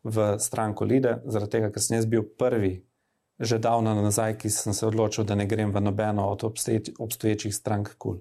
v 0.04 0.37
stranko 0.38 0.84
Lide. 0.84 1.18
Zaradi 1.26 1.56
tega, 1.56 1.72
ker 1.72 1.82
sem 1.82 1.96
jaz 1.98 2.06
bil 2.06 2.22
prvi, 2.38 2.76
že 3.38 3.58
davno 3.58 3.94
nazaj, 3.94 4.38
ki 4.38 4.50
sem 4.50 4.74
se 4.74 4.87
odločil, 4.87 5.24
da 5.24 5.34
ne 5.34 5.46
grem 5.46 5.72
v 5.74 5.80
nobeno 5.80 6.28
od 6.28 6.44
obstoječih 6.98 7.54
strank 7.54 7.94
KUL. 7.98 8.18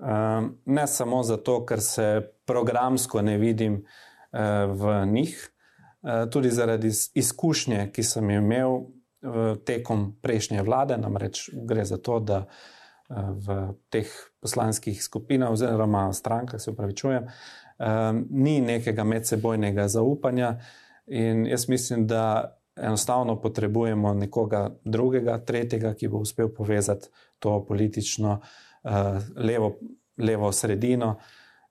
Um, 0.00 0.58
ne 0.64 0.86
samo 0.86 1.22
zato, 1.22 1.64
ker 1.66 1.80
se 1.80 2.20
programsko 2.44 3.22
ne 3.22 3.38
vidim 3.38 3.82
uh, 3.82 4.38
v 4.72 5.06
njih, 5.06 5.50
Eh, 6.02 6.30
tudi 6.30 6.50
zaradi 6.50 6.90
izkušnje, 7.14 7.90
ki 7.92 8.02
sem 8.02 8.30
jo 8.30 8.40
imel 8.40 8.80
tekom 9.64 10.14
prejšnje 10.22 10.62
vlade, 10.62 10.96
namreč 10.96 11.50
gre 11.52 11.84
za 11.84 11.98
to, 12.00 12.20
da 12.20 12.38
eh, 12.46 13.14
v 13.36 13.56
teh 13.92 14.08
poslanskih 14.40 15.02
skupinah 15.02 15.50
oziroma 15.50 16.12
strankah, 16.12 16.60
se 16.60 16.70
upravičujem, 16.70 17.26
eh, 17.26 18.12
ni 18.30 18.60
nekega 18.60 19.04
medsebojnega 19.04 19.88
zaupanja 19.88 20.56
in 21.10 21.46
jaz 21.46 21.68
mislim, 21.68 22.06
da 22.06 22.56
enostavno 22.76 23.40
potrebujemo 23.40 24.14
nekoga 24.14 24.70
drugega, 24.84 25.38
tretjega, 25.44 25.94
ki 25.94 26.08
bo 26.08 26.22
uspel 26.24 26.48
povezati 26.54 27.08
to 27.38 27.64
politično 27.68 28.40
levo, 29.36 29.74
levo 30.16 30.52
sredino. 30.52 31.16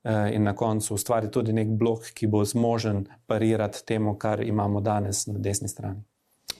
Eh, 0.04 0.36
in 0.36 0.43
na 0.43 0.56
koncu 0.56 0.93
ustvari 0.93 1.32
tudi 1.32 1.54
nek 1.54 1.67
blok, 1.67 2.06
ki 2.15 2.28
bo 2.28 2.45
zmožen 2.45 3.04
parirati 3.28 3.82
temu, 3.86 4.15
kar 4.17 4.39
imamo 4.41 4.80
danes 4.82 5.25
na 5.28 5.39
desni 5.39 5.67
strani. 5.67 6.04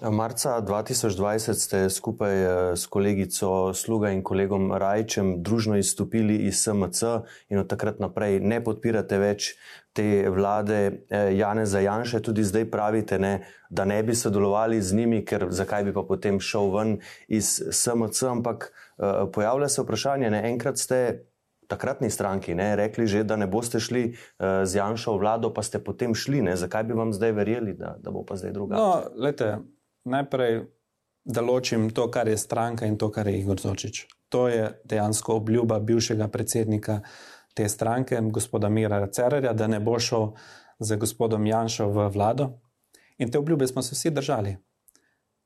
Marca 0.02 0.62
2020 0.64 1.54
ste 1.54 1.90
skupaj 1.90 2.36
eh, 2.44 2.76
s 2.76 2.88
kolegico 2.88 3.74
Sluga 3.74 4.14
in 4.16 4.24
kolegom 4.24 4.72
Rajčem 4.72 5.44
družno 5.44 5.76
izstopili 5.76 6.38
iz 6.48 6.64
SMC 6.64 7.04
in 7.52 7.60
od 7.60 7.68
takrat 7.68 8.00
naprej 8.00 8.40
ne 8.40 8.62
podpirate 8.64 9.20
več 9.20 9.50
te 9.92 10.30
vlade 10.32 11.04
eh, 11.10 11.36
Jane 11.36 11.66
Zajanše. 11.66 12.22
Tudi 12.24 12.48
zdaj 12.48 12.70
pravite, 12.72 13.20
ne, 13.20 13.44
da 13.70 13.84
ne 13.86 14.00
bi 14.04 14.16
sodelovali 14.16 14.80
z 14.82 14.96
njimi, 14.96 15.20
ker 15.26 15.50
zakaj 15.52 15.84
bi 15.90 15.94
pa 15.94 16.06
potem 16.08 16.40
šel 16.40 16.72
ven 16.72 16.96
iz 17.28 17.60
SMC. 17.60 18.24
Ampak 18.32 18.72
pojavlja 19.36 19.68
se 19.70 19.84
vprašanje, 19.84 20.32
ne, 20.32 20.42
enkrat 20.52 20.80
ste 20.80 21.26
takratni 21.70 22.10
stranki 22.10 22.56
ne, 22.56 22.74
rekli, 22.76 23.08
že, 23.08 23.24
da 23.24 23.38
ne 23.38 23.48
boste 23.48 23.80
šli 23.80 24.10
uh, 24.10 24.66
z 24.66 24.80
Janšo 24.80 25.14
vlado, 25.22 25.54
pa 25.54 25.62
ste 25.64 25.80
potem 25.80 26.16
šli. 26.18 26.42
Ne. 26.42 26.56
Zakaj 26.58 26.84
bi 26.90 26.98
vam 26.98 27.14
zdaj 27.14 27.32
verjeli, 27.38 27.76
da, 27.78 27.94
da 28.02 28.12
bo 28.12 28.26
pa 28.26 28.40
zdaj 28.42 28.56
drugače? 28.58 28.82
No, 28.82 29.22
lete, 29.22 29.52
najprej 30.04 30.64
da 31.26 31.42
ločim 31.42 31.90
to, 31.90 32.12
kar 32.12 32.28
je 32.28 32.38
stranka 32.38 32.86
in 32.86 32.98
to, 32.98 33.12
kar 33.12 33.28
je 33.28 33.40
Igor 33.40 33.60
Zočič. 33.60 34.06
To 34.30 34.48
je 34.48 34.82
dejansko 34.84 35.36
obljuba 35.36 35.80
bivšega 35.80 36.28
predsednika 36.28 37.00
te 37.54 37.70
stranke, 37.70 38.22
gospoda 38.22 38.70
Mira 38.70 39.08
Cererja, 39.08 39.54
da 39.54 39.68
ne 39.68 39.80
bo 39.80 40.00
šel 40.00 40.32
z 40.80 40.98
gospodom 40.98 41.46
Janšo 41.46 41.90
v 41.90 42.10
vlado. 42.10 42.50
In 43.18 43.32
te 43.32 43.40
obljube 43.40 43.68
smo 43.68 43.82
se 43.82 43.96
vsi 43.96 44.10
držali. 44.10 44.58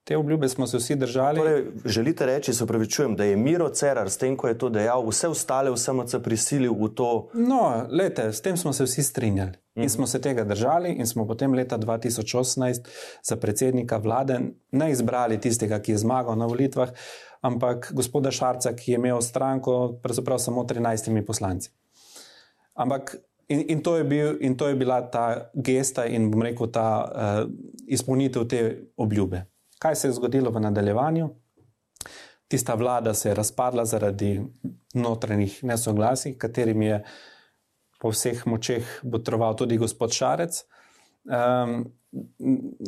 Te 0.04 0.18
obljube 0.18 0.50
smo 0.50 0.68
se 0.68 0.78
vsi 0.78 0.96
držali. 0.96 1.40
Torej, 1.40 1.66
želite 1.86 2.26
reči, 2.26 2.54
se 2.54 2.68
pravičujem, 2.68 3.16
da 3.16 3.24
je 3.24 3.36
Miro 3.36 3.70
Cerar 3.70 4.10
s 4.10 4.18
tem, 4.18 4.38
ko 4.38 4.48
je 4.48 4.58
to 4.58 4.70
dejal, 4.70 5.08
vse 5.10 5.28
ostale 5.28 5.72
v 5.72 5.78
SMC 5.78 6.20
prisilil 6.24 6.76
v 6.76 6.92
to? 6.96 7.30
No, 7.34 7.88
lete, 7.90 8.34
s 8.34 8.42
tem 8.42 8.58
smo 8.58 8.74
se 8.74 8.84
vsi 8.84 9.04
strinjali 9.04 9.63
in 9.76 9.86
uh 9.86 9.90
smo 9.90 10.08
se 10.08 10.22
tega 10.22 10.44
držali 10.44 10.92
in 10.92 11.08
smo 11.08 11.28
potem 11.28 11.54
leta 11.54 11.78
2018 11.78 12.88
za 13.24 13.36
predsednika 13.36 13.98
vlade 13.98 14.40
ne 14.72 14.92
izbrali 14.92 15.42
tistega, 15.42 15.80
ki 15.80 15.92
je 15.92 15.98
zmagal 15.98 16.38
na 16.38 16.46
volitvah, 16.46 16.90
ampak 17.42 17.92
gospoda 17.94 18.32
Šarca, 18.32 18.76
ki 18.76 18.92
je 18.92 18.96
imel 18.96 19.22
stranko 19.22 20.00
pravzaprav 20.04 20.40
samo 20.40 20.64
13 20.64 21.26
poslanci. 21.26 21.70
Ampak 22.74 23.16
In, 23.48 23.66
in, 23.68 23.82
to 23.84 23.98
bil, 24.04 24.38
in 24.40 24.56
to 24.58 24.68
je 24.68 24.76
bila 24.76 25.02
ta 25.02 25.52
gesta 25.54 26.06
in, 26.06 26.30
bom 26.32 26.42
rekel, 26.42 26.70
ta 26.72 26.88
uh, 27.04 27.50
izpolnitev 27.88 28.48
te 28.48 28.60
obljube. 28.98 29.44
Kaj 29.80 29.96
se 29.96 30.08
je 30.08 30.16
zgodilo 30.16 30.52
v 30.52 30.62
nadaljevanju? 30.64 31.28
Tista 32.48 32.74
vlada 32.74 33.14
se 33.14 33.30
je 33.30 33.36
razpadla 33.36 33.86
zaradi 33.86 34.42
notranjih 34.94 35.60
nesoglasij, 35.64 36.38
katerim 36.38 36.82
je 36.82 37.04
po 38.04 38.12
vseh 38.12 38.44
močeh 38.52 39.00
botroval 39.08 39.56
tudi 39.56 39.80
gospod 39.80 40.12
Šarec. 40.12 40.64
Um, 41.24 41.86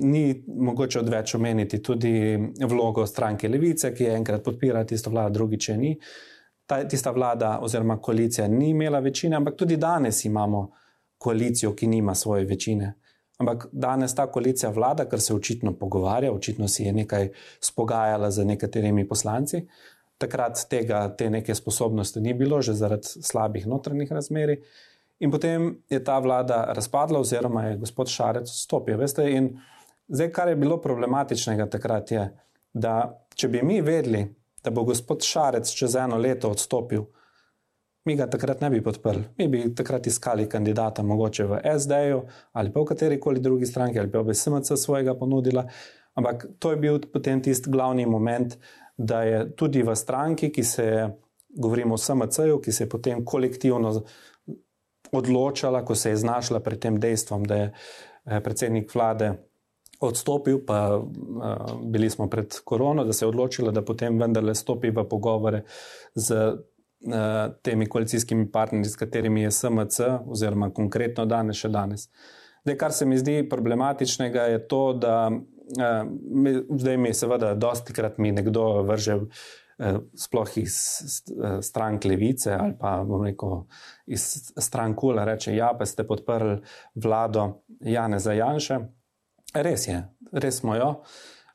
ni 0.01 0.43
mogoče 0.47 0.99
odveč 0.99 1.35
omeniti 1.35 1.79
tudi 1.83 2.37
vlogo 2.67 3.05
stranke 3.07 3.47
Levice, 3.49 3.93
ki 3.95 4.03
je 4.03 4.15
enkrat 4.15 4.43
podpirala 4.43 4.83
tisto 4.85 5.09
vlado, 5.09 5.33
drugi, 5.39 5.59
če 5.67 5.77
ni. 5.77 5.93
Ta, 6.65 6.81
tista 6.89 7.13
vlada 7.15 7.59
oziroma 7.61 7.97
koalicija 8.01 8.47
ni 8.47 8.69
imela 8.73 8.99
večine, 8.99 9.37
ampak 9.37 9.55
tudi 9.55 9.77
danes 9.77 10.25
imamo 10.25 10.67
koalicijo, 11.17 11.73
ki 11.75 11.87
nima 11.87 12.15
svoje 12.15 12.45
večine. 12.45 12.93
Ampak 13.37 13.67
danes 13.71 14.15
ta 14.15 14.27
koalicija 14.31 14.69
vlada, 14.71 15.05
ker 15.09 15.21
se 15.21 15.33
očitno 15.33 15.73
pogovarja, 15.79 16.33
očitno 16.33 16.67
si 16.67 16.83
je 16.83 16.93
nekaj 16.93 17.29
spogajala 17.59 18.31
z 18.31 18.45
nekaterimi 18.45 19.07
poslanci. 19.07 19.65
Takrat 20.17 20.67
tega, 20.69 21.07
te 21.17 21.29
neke 21.29 21.55
sposobnosti 21.55 22.21
ni 22.21 22.33
bilo, 22.33 22.61
že 22.61 22.73
zaradi 22.73 23.23
slabih 23.23 23.67
notranjih 23.67 24.11
razmeri. 24.11 24.61
In 25.19 25.31
potem 25.31 25.69
je 25.89 26.03
ta 26.03 26.19
vlada 26.19 26.65
razpadla, 26.75 27.19
oziroma 27.19 27.65
je 27.69 27.77
gospod 27.77 28.11
Šarec 28.11 28.49
stopil. 28.51 28.97
Veste, 28.99 29.23
in 29.31 29.53
zdaj, 30.07 30.31
kar 30.31 30.51
je 30.51 30.55
bilo 30.59 30.77
problematičnega 30.81 31.69
takrat, 31.71 32.11
je, 32.11 32.25
da 32.73 32.95
če 33.35 33.47
bi 33.47 33.61
mi 33.63 33.79
vedeli, 33.81 34.25
da 34.63 34.73
bo 34.75 34.83
gospod 34.83 35.23
Šarec 35.23 35.71
čez 35.71 35.95
eno 35.95 36.17
leto 36.17 36.51
odstopil, 36.51 37.05
mi 38.05 38.15
ga 38.15 38.27
takrat 38.29 38.61
ne 38.61 38.69
bi 38.69 38.81
podprli. 38.83 39.23
Mi 39.37 39.47
bi 39.47 39.63
takrat 39.75 40.07
iskali 40.07 40.49
kandidata, 40.49 41.03
mogoče 41.03 41.45
v 41.49 41.59
SD-ju 41.79 42.21
ali 42.53 42.71
pa 42.71 42.81
v 42.81 42.89
kateri 42.91 43.19
koli 43.19 43.39
drugi 43.39 43.65
stranki, 43.65 43.99
ali 43.99 44.11
pa 44.11 44.21
v 44.21 44.33
SMC 44.33 44.77
svojega 44.77 45.15
ponudila. 45.17 45.65
Ampak 46.15 46.45
to 46.59 46.71
je 46.71 46.77
bil 46.77 46.99
potem 47.13 47.41
tisti 47.41 47.71
glavni 47.71 48.05
moment, 48.05 48.57
da 48.97 49.23
je 49.23 49.39
tudi 49.57 49.81
v 49.83 49.95
stranki, 49.95 50.51
ki 50.53 50.63
se 50.63 50.85
je, 50.85 51.07
govorimo 51.49 51.95
o 51.95 51.97
SMC-ju, 51.97 52.61
ki 52.61 52.71
se 52.71 52.83
je 52.83 52.89
potem 52.89 53.25
kolektivno 53.25 53.91
odločala, 55.11 55.85
ko 55.85 55.95
se 55.95 56.09
je 56.09 56.21
znašla 56.23 56.59
pred 56.59 56.79
tem 56.79 56.99
dejstvom, 56.99 57.43
da 57.43 57.55
je 57.55 57.67
eh, 57.71 58.39
predsednik 58.39 58.95
vlade. 58.95 59.33
Odstopil, 59.99 60.59
pa 60.67 60.97
uh, 60.99 61.07
bili 61.87 62.09
smo 62.09 62.27
pred 62.29 62.51
korono, 62.67 63.05
da 63.07 63.13
se 63.13 63.23
je 63.23 63.29
odločila, 63.29 63.71
da 63.71 63.81
potem 63.81 64.19
vendarle 64.19 64.51
stopi 64.55 64.89
v 64.91 65.05
pogovore 65.07 65.61
z 66.15 66.35
temi 67.61 67.85
koalicijskimi 67.85 68.51
partnerji, 68.51 68.89
s 68.89 68.95
katerimi 68.95 69.41
je 69.41 69.51
SMC, 69.51 69.99
oziroma 70.27 70.69
konkretno 70.73 71.25
danes, 71.25 71.57
še 71.57 71.69
danes. 71.69 72.09
Zdaj, 72.65 72.77
kar 72.77 72.93
se 72.93 73.05
mi 73.05 73.17
zdi 73.17 73.49
problematičnega, 73.49 74.49
je 74.51 74.67
to, 74.67 74.81
da 74.93 75.29
uh, 75.31 76.09
zdaj 76.69 76.97
mi 76.97 77.13
seveda, 77.13 77.53
dosti 77.55 77.93
krat 77.93 78.17
mi 78.17 78.31
nekdo 78.31 78.81
vrže. 78.83 79.19
Sploh 80.15 80.57
iz 80.57 80.75
strank 81.61 82.05
Levice 82.05 82.53
ali 82.53 82.77
pa 82.79 83.05
rekel, 83.23 83.65
iz 84.07 84.53
strank 84.57 84.97
Kula, 84.97 85.25
reče: 85.25 85.55
Ja, 85.55 85.73
pa 85.79 85.85
ste 85.85 86.05
podprli 86.07 86.61
vlado 86.95 87.63
Jana 87.79 88.19
Zajanša. 88.19 88.79
Res 89.55 89.87
je, 89.87 90.03
res 90.31 90.61
smo 90.61 90.75
jo. 90.75 90.91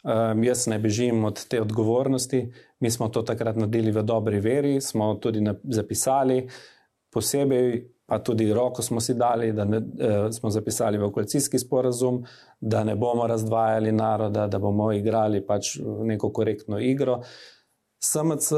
Um, 0.01 0.45
jaz 0.45 0.67
ne 0.67 0.79
bežim 0.81 1.25
od 1.25 1.41
te 1.49 1.61
odgovornosti. 1.61 2.47
Mi 2.81 2.91
smo 2.91 3.09
to 3.09 3.23
takrat 3.23 3.57
naredili 3.57 3.93
v 3.93 4.03
dobri 4.03 4.41
veri, 4.41 4.81
smo 4.81 5.15
tudi 5.21 5.45
zapisali, 5.65 6.47
posebej 7.13 7.73
pa 8.11 8.19
tudi 8.19 8.53
roko 8.53 8.83
smo 8.83 9.01
si 9.01 9.15
dali, 9.15 9.53
da 9.53 9.65
ne, 9.65 9.77
eh, 9.77 10.33
smo 10.33 10.51
zapisali 10.51 10.99
v 10.99 11.13
koalicijski 11.13 11.59
sporazum, 11.59 12.25
da 12.61 12.85
ne 12.85 12.97
bomo 12.97 13.27
razdvajali 13.27 13.93
naroda, 13.93 14.47
da 14.47 14.59
bomo 14.59 14.93
igrali 14.93 15.45
pač 15.47 15.77
neko 16.03 16.33
korektno 16.33 16.79
igro. 16.79 17.21
SMC 18.01 18.53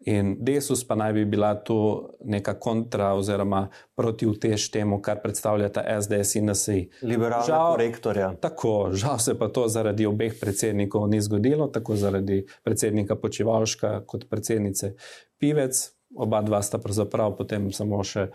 in 0.00 0.36
Desus 0.40 0.86
pa 0.86 0.94
naj 0.94 1.12
bi 1.12 1.24
bila 1.24 1.54
tu 1.54 2.08
neka 2.24 2.54
kontra 2.60 3.12
oziroma 3.14 3.68
protivtež 3.94 4.70
temu, 4.70 5.00
kar 5.02 5.20
predstavljata 5.22 5.84
SDS 6.00 6.34
in 6.34 6.50
NSI. 6.50 6.88
Liberalna 7.02 7.58
korektorja. 7.70 8.32
Tako, 8.40 8.90
žal 8.92 9.18
se 9.18 9.38
pa 9.38 9.48
to 9.48 9.68
zaradi 9.68 10.06
obeh 10.06 10.34
predsednikov 10.40 11.08
ni 11.08 11.20
zgodilo, 11.20 11.66
tako 11.66 11.96
zaradi 11.96 12.44
predsednika 12.64 13.16
Počivalška 13.16 14.00
kot 14.06 14.28
predsednice 14.30 14.94
Pivec. 15.38 15.90
Oba 16.16 16.42
dva 16.42 16.62
sta 16.62 16.78
pravzaprav 16.78 17.36
potem 17.36 17.72
samo 17.72 18.00
še, 18.04 18.30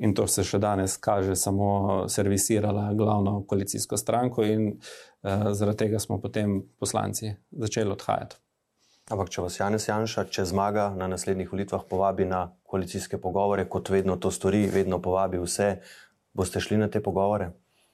in 0.00 0.14
to 0.16 0.24
se 0.26 0.44
še 0.44 0.58
danes 0.58 0.96
kaže, 0.96 1.36
samo 1.36 2.06
servisirala 2.08 2.94
glavno 2.96 3.42
koalicijsko 3.46 3.96
stranko 3.96 4.46
in 4.46 4.70
uh, 4.72 5.50
zaradi 5.52 5.84
tega 5.84 6.00
smo 6.00 6.16
potem 6.20 6.62
poslanci 6.80 7.34
začeli 7.50 7.92
odhajati. 7.92 8.40
Ampak, 9.10 9.30
če 9.34 9.42
vas 9.42 9.56
Janes 9.58 9.88
Janša, 9.88 10.28
če 10.30 10.44
zmaga 10.46 10.90
na 10.94 11.08
naslednjih 11.10 11.50
volitvah, 11.50 11.82
povabi 11.90 12.28
na 12.30 12.44
koalicijske 12.70 13.18
pogovore, 13.18 13.64
kot 13.66 13.90
vedno 13.90 14.14
to 14.22 14.30
stori, 14.30 14.68
vedno 14.70 15.00
povabi 15.02 15.40
vse, 15.42 15.72
boste 16.32 16.62
šli 16.62 16.78
na 16.78 16.86
te 16.86 17.02
pogovore? 17.02 17.48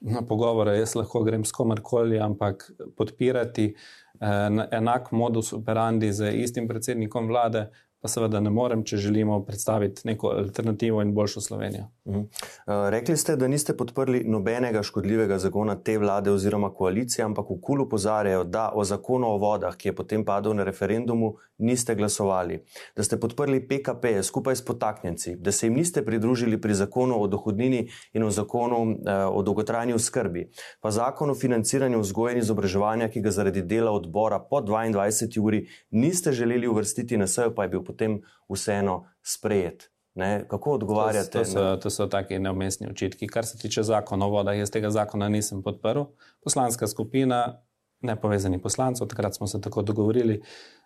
Na 0.05 0.21
pogovore 0.21 0.75
jaz 0.77 0.93
lahko 0.93 1.23
grem 1.25 1.41
s 1.41 1.55
komarkoli, 1.57 2.19
ampak 2.21 2.67
podpirati 2.99 3.65
eh, 3.73 4.61
enak 4.77 5.09
modus 5.11 5.49
operandi 5.57 6.11
z 6.13 6.35
istim 6.43 6.69
predsednikom 6.69 7.31
vlade, 7.33 7.65
pa 8.01 8.07
seveda 8.07 8.39
ne 8.39 8.49
morem, 8.49 8.83
če 8.83 8.97
želimo 8.97 9.39
predstaviti 9.45 10.01
neko 10.05 10.27
alternativo 10.37 11.01
in 11.01 11.13
boljšo 11.13 11.41
Slovenijo. 11.41 11.87
Uh. 12.05 12.15
-huh. 12.15 12.89
Rekli 12.89 13.17
ste, 13.17 13.35
da 13.35 13.47
niste 13.47 13.77
podprli 13.77 14.23
nobenega 14.23 14.83
škodljivega 14.83 15.39
zakona 15.39 15.75
te 15.75 15.97
vlade 15.97 16.31
oziroma 16.31 16.73
koalicije, 16.73 17.25
ampak 17.25 17.45
v 17.49 17.61
kulu 17.61 17.89
pozarjajo, 17.89 18.43
da 18.43 18.71
o 18.75 18.83
zakonu 18.83 19.27
o 19.27 19.37
vodah, 19.37 19.75
ki 19.75 19.87
je 19.87 19.95
potem 19.95 20.25
padel 20.25 20.53
na 20.53 20.63
referendumu, 20.63 21.35
niste 21.57 21.95
glasovali, 21.95 22.63
da 22.95 23.03
ste 23.03 23.19
podprli 23.19 23.67
PKP 23.67 24.23
skupaj 24.23 24.55
s 24.55 24.65
potaknjenci, 24.65 25.35
da 25.35 25.51
se 25.51 25.65
jim 25.65 25.73
niste 25.73 26.05
pridružili 26.05 26.61
pri 26.61 26.73
zakonu 26.73 27.21
o 27.21 27.27
dohodnini 27.27 27.87
in 28.13 28.23
o 28.23 28.29
zakonu 28.29 28.81
uh, 28.81 28.97
o 29.31 29.41
dolgotrajni 29.41 29.93
oskrbi, 29.93 30.49
pa 30.81 30.91
zakon 30.91 31.29
o 31.29 31.35
financiranju 31.35 31.99
vzgoje 31.99 32.33
in 32.33 32.39
izobraževanja, 32.39 33.09
ki 33.09 33.21
ga 33.21 33.31
zaradi 33.31 33.61
dela 33.61 33.91
odbora 33.91 34.39
po 34.39 34.61
22 34.61 35.39
uri 35.39 35.67
niste 35.91 36.31
želeli 36.31 36.67
uvrstiti 36.67 37.17
na 37.17 37.27
sejo, 37.27 37.53
pa 37.55 37.63
je 37.63 37.69
bil 37.69 37.83
potem 37.87 38.19
vseeno 38.51 39.05
sprejet. 39.23 39.87
Ne? 40.17 40.45
Kako 40.49 40.71
odgovarjate? 40.71 41.31
To, 41.31 41.39
to, 41.39 41.45
so, 41.45 41.75
to 41.81 41.89
so 41.89 42.07
taki 42.09 42.39
neumestni 42.39 42.89
očitki. 42.89 43.27
Kar 43.27 43.45
se 43.45 43.57
tiče 43.57 43.83
zakona 43.83 44.25
o 44.25 44.29
vodah, 44.33 44.57
jaz 44.57 44.71
tega 44.73 44.89
zakona 44.89 45.29
nisem 45.29 45.61
podprl. 45.63 46.07
Poslanska 46.43 46.87
skupina, 46.87 47.61
nepovezani 48.01 48.61
poslanci, 48.61 49.05
takrat 49.07 49.35
smo 49.35 49.47
se 49.47 49.61
tako 49.61 49.81
dogovorili, 49.81 50.41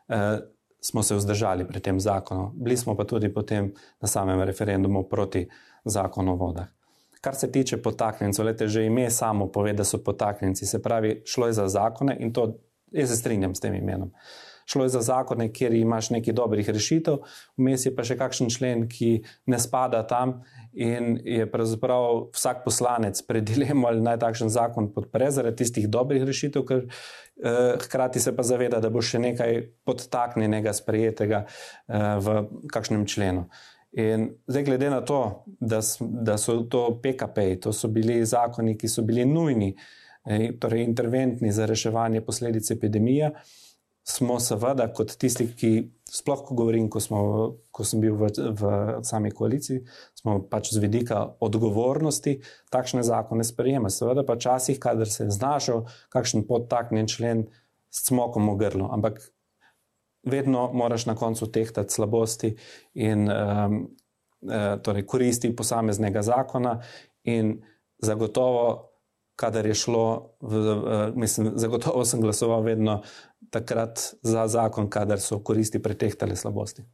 eh, 0.10 0.40
smo 0.82 1.04
se 1.04 1.16
vzdržali 1.16 1.68
pri 1.68 1.80
tem 1.80 2.00
zakonu. 2.00 2.52
Bili 2.56 2.78
smo 2.78 2.96
pa 2.98 3.04
tudi 3.04 3.34
potem 3.34 3.72
na 4.02 4.08
samem 4.08 4.42
referendumu 4.42 5.04
proti 5.10 5.48
zakonu 5.86 6.34
o 6.34 6.36
vodah. 6.36 6.68
Kar 7.22 7.36
se 7.36 7.52
tiče 7.52 7.78
potaknjencev, 7.82 8.46
lete 8.46 8.68
že 8.68 8.86
ime 8.86 9.10
samo 9.10 9.48
pove, 9.52 9.74
da 9.74 9.84
so 9.84 10.04
potaknjenci. 10.04 10.66
Se 10.66 10.82
pravi, 10.82 11.22
šlo 11.26 11.48
je 11.48 11.54
za 11.54 11.68
zakone 11.68 12.18
in 12.20 12.34
to 12.34 12.58
jaz 12.92 13.10
se 13.10 13.16
strinjam 13.16 13.56
s 13.56 13.60
tem 13.60 13.76
imenom. 13.76 14.10
Uh, 14.10 14.51
šlo 14.72 14.88
je 14.88 14.94
za 14.96 15.02
zakone, 15.02 15.50
kjer 15.54 15.74
imaš 15.76 16.10
nekaj 16.16 16.34
dobrih 16.34 16.70
rešitev, 16.70 17.20
vmes 17.60 17.86
je 17.86 17.92
pa 17.96 18.06
še 18.08 18.18
kakšen 18.20 18.52
člen, 18.54 18.86
ki 18.90 19.12
ne 19.52 19.60
spada 19.60 20.04
tam 20.08 20.40
in 20.74 21.18
je 21.26 21.46
pravzaprav 21.52 22.30
vsak 22.36 22.64
poslanec 22.66 23.20
pred 23.28 23.44
dilemo, 23.44 23.90
ali 23.90 24.04
naj 24.04 24.22
takšen 24.24 24.52
zakon 24.54 24.92
podpre 24.96 25.32
zaradi 25.32 25.64
tistih 25.64 25.90
dobrih 25.92 26.24
rešitev, 26.28 26.64
ker 26.68 26.86
eh, 26.88 27.76
hkrati 27.84 28.24
se 28.24 28.36
pa 28.36 28.46
zaveda, 28.48 28.80
da 28.80 28.90
bo 28.90 29.04
še 29.04 29.20
nekaj 29.20 29.60
podtaknjenega, 29.88 30.74
sprejetega 30.74 31.44
eh, 31.46 32.16
v 32.24 32.38
kakšnem 32.72 33.06
členu. 33.06 33.48
In 34.00 34.30
zdaj, 34.48 34.64
glede 34.64 34.90
na 34.90 35.02
to, 35.04 35.44
da, 35.60 35.82
da 36.00 36.38
so 36.40 36.62
to 36.72 36.86
PKP, 37.04 37.60
to 37.60 37.74
so 37.76 37.90
bili 37.92 38.22
zakoni, 38.26 38.78
ki 38.80 38.88
so 38.88 39.04
bili 39.04 39.26
nujni, 39.28 39.74
eh, 40.24 40.54
torej 40.56 40.86
interventni 40.88 41.52
za 41.52 41.68
reševanje 41.68 42.24
posledic 42.24 42.72
epidemije, 42.72 43.34
smo 44.04 44.40
seveda, 44.40 44.88
kot 44.94 45.14
tisti, 45.20 45.48
ki 45.58 45.72
sploh, 46.12 46.42
ko 46.46 46.56
govorim, 46.58 46.90
ko, 46.92 47.00
smo, 47.00 47.22
ko 47.72 47.86
sem 47.88 48.02
bil 48.04 48.18
v, 48.20 48.32
v 48.58 48.72
sami 49.08 49.32
koaliciji, 49.32 49.84
smo 50.18 50.40
pač 50.52 50.74
z 50.74 50.82
vidika 50.84 51.24
odgovornosti 51.40 52.40
takšne 52.74 53.06
zakone 53.08 53.46
sprejemali. 53.48 53.94
Seveda 53.94 54.26
pa 54.28 54.36
časih, 54.42 54.80
kadar 54.82 55.10
se 55.10 55.28
je 55.28 55.36
znašel 55.36 55.86
kakšen 56.14 56.48
podtaknjen 56.50 57.08
člen 57.12 57.46
s 57.92 58.08
smokom 58.10 58.50
v 58.52 58.58
grlu, 58.66 58.90
ampak 58.92 59.22
vedno 60.28 60.70
moraš 60.74 61.06
na 61.06 61.16
koncu 61.16 61.48
tehtati 61.52 61.94
slabosti 61.94 62.56
in 62.94 63.30
um, 63.30 63.82
torej 64.84 65.06
koristi 65.06 65.56
posameznega 65.56 66.22
zakona 66.26 66.80
in 67.24 67.62
zagotovo 68.02 68.91
kadar 69.42 69.66
je 69.66 69.76
šlo, 69.76 70.06
v, 70.42 70.76
mislim, 71.18 71.54
zagotovo 71.58 72.06
sem 72.06 72.22
glasoval 72.22 72.62
vedno 72.66 73.02
takrat 73.50 74.14
za 74.22 74.48
zakon, 74.48 74.90
kadar 74.90 75.20
so 75.20 75.40
koristi 75.44 75.82
pretehtale 75.82 76.38
slabosti. 76.38 76.86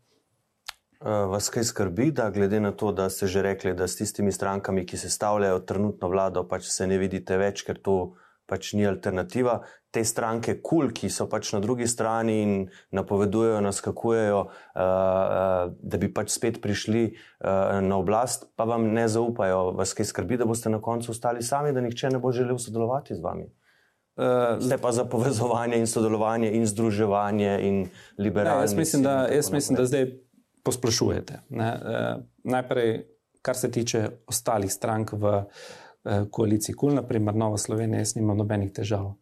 Uh, 0.98 1.28
vas 1.30 1.52
kaj 1.54 1.68
skrbi, 1.70 2.08
da 2.16 2.32
glede 2.34 2.60
na 2.64 2.72
to, 2.74 2.90
da 2.92 3.10
ste 3.14 3.28
že 3.30 3.44
rekli, 3.46 3.76
da 3.78 3.86
s 3.88 4.00
tistimi 4.00 4.32
strankami, 4.34 4.86
ki 4.86 4.98
se 4.98 5.12
stavljajo 5.14 5.60
trenutno 5.60 6.10
vlado, 6.10 6.48
pač 6.48 6.72
se 6.74 6.88
ne 6.88 6.98
vidite 6.98 7.38
več, 7.38 7.62
ker 7.68 7.78
to 7.78 8.16
pač 8.50 8.72
ni 8.74 8.88
alternativa. 8.88 9.60
Te 9.98 10.04
stranke, 10.06 10.60
kul, 10.62 10.84
cool, 10.86 10.92
ki 10.94 11.08
so 11.10 11.26
pač 11.26 11.50
na 11.56 11.60
drugi 11.64 11.88
strani 11.90 12.34
in 12.44 12.52
napovedujejo, 12.94 13.64
naskakujejo, 13.66 14.42
uh, 14.46 14.52
uh, 14.78 15.72
da 15.74 15.98
bi 15.98 16.12
pač 16.14 16.36
spet 16.36 16.60
prišli 16.62 17.02
uh, 17.10 17.80
na 17.82 17.98
oblast, 17.98 18.46
pa 18.54 18.68
vam 18.70 18.86
ne 18.94 19.08
zaupajo. 19.10 19.72
Vas 19.74 19.96
kaj 19.98 20.12
skrbi, 20.12 20.38
da 20.38 20.46
boste 20.46 20.70
na 20.70 20.78
koncu 20.86 21.10
ostali 21.16 21.42
sami, 21.42 21.74
da 21.74 21.82
nihče 21.82 22.14
ne 22.14 22.22
bo 22.22 22.30
želel 22.30 22.62
sodelovati 22.62 23.18
z 23.18 23.26
vami? 23.26 23.50
Zdaj 24.60 24.78
pa 24.82 24.92
za 24.92 25.06
povezovanje 25.06 25.78
in 25.78 25.88
sodelovanje 25.88 26.54
in 26.58 26.66
združevanje 26.66 27.58
in 27.62 27.84
liberalno. 28.18 28.62
Jaz 28.62 28.74
mislim, 28.78 29.04
da, 29.04 29.28
jaz 29.34 29.52
mislim 29.52 29.78
da 29.78 29.86
zdaj 29.86 30.08
posplošujete. 30.66 31.42
Ne? 31.50 31.70
Najprej, 32.44 32.98
kar 33.42 33.58
se 33.58 33.72
tiče 33.72 34.10
ostalih 34.28 34.74
strank 34.74 35.14
v 35.14 35.44
koaliciji 36.32 36.76
KUL, 36.76 36.98
naprimer 36.98 37.36
Nova 37.36 37.58
Slovenija, 37.58 38.02
jaz 38.02 38.16
nimam 38.18 38.38
nobenih 38.38 38.74
težav. 38.74 39.14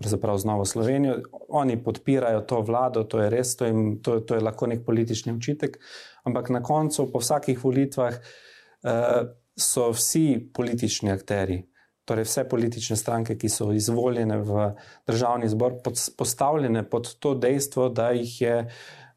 Pravzaprav 0.00 0.38
z 0.40 0.48
Novo 0.48 0.64
Slovenijo. 0.64 1.18
Oni 1.52 1.76
podpirajo 1.84 2.40
to 2.48 2.62
vlado, 2.64 3.04
to 3.04 3.20
je 3.20 3.30
res, 3.30 3.52
to, 3.56 3.68
jim, 3.68 3.98
to, 4.00 4.20
to 4.24 4.38
je 4.38 4.40
lahko 4.40 4.66
nek 4.70 4.80
politični 4.86 5.34
učitek, 5.36 5.76
ampak 6.24 6.48
na 6.48 6.62
koncu, 6.64 7.10
po 7.12 7.20
vsakih 7.20 7.60
volitvah, 7.60 8.16
uh, 8.16 9.28
so 9.60 9.90
vsi 9.92 10.40
politični 10.54 11.12
akteri, 11.12 11.60
torej 12.08 12.24
vse 12.24 12.46
politične 12.48 12.96
stranke, 12.96 13.36
ki 13.36 13.52
so 13.52 13.68
izvoljene 13.76 14.40
v 14.40 14.70
državni 15.06 15.52
zbor, 15.52 15.82
pod, 15.84 16.00
postavljene 16.16 16.86
pod 16.88 17.12
to 17.20 17.34
dejstvo, 17.36 17.90
da 17.92 18.10
jih 18.16 18.40
je 18.40 18.56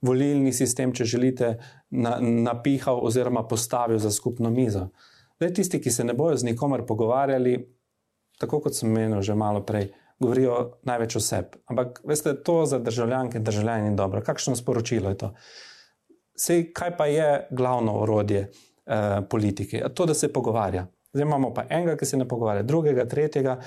volilni 0.04 0.52
sistem, 0.54 0.92
če 0.92 1.08
želite, 1.08 1.56
na, 1.96 2.18
napihal 2.20 3.00
oziroma 3.08 3.48
postavil 3.48 4.04
za 4.04 4.12
skupno 4.12 4.52
mizo. 4.52 4.90
Zdaj, 5.40 5.54
tisti, 5.54 5.80
ki 5.82 5.92
se 5.92 6.04
ne 6.04 6.14
bojo 6.14 6.36
z 6.38 6.52
nikomer 6.52 6.84
pogovarjali, 6.88 7.56
tako 8.40 8.60
kot 8.66 8.76
sem 8.76 8.92
menil 8.92 9.22
že 9.24 9.36
malo 9.36 9.64
prej, 9.64 9.94
govorijo 10.24 10.58
največ 10.88 11.16
o 11.20 11.22
sebi. 11.24 11.62
Ampak, 11.72 12.02
veste, 12.08 12.34
to 12.44 12.64
za 12.66 12.80
državljanke 12.80 13.38
in 13.38 13.44
državljane 13.44 13.90
ni 13.90 13.96
dobro. 14.00 14.24
Kakšno 14.24 14.56
sporočilo 14.56 15.12
je 15.14 15.20
to? 15.26 15.34
Sej, 16.40 16.70
kaj 16.74 16.98
pa 16.98 17.06
je 17.12 17.48
glavno 17.52 18.00
orodje 18.02 18.48
eh, 18.48 19.22
politike? 19.30 19.84
To, 19.94 20.06
da 20.10 20.14
se 20.18 20.34
pogovarja. 20.34 20.88
Zdaj 21.14 21.28
imamo 21.28 21.54
pa 21.54 21.68
enega, 21.70 21.98
ki 21.98 22.10
se 22.10 22.18
ne 22.18 22.28
pogovarja, 22.28 22.64
drugega, 22.64 23.06
tretjega. 23.06 23.60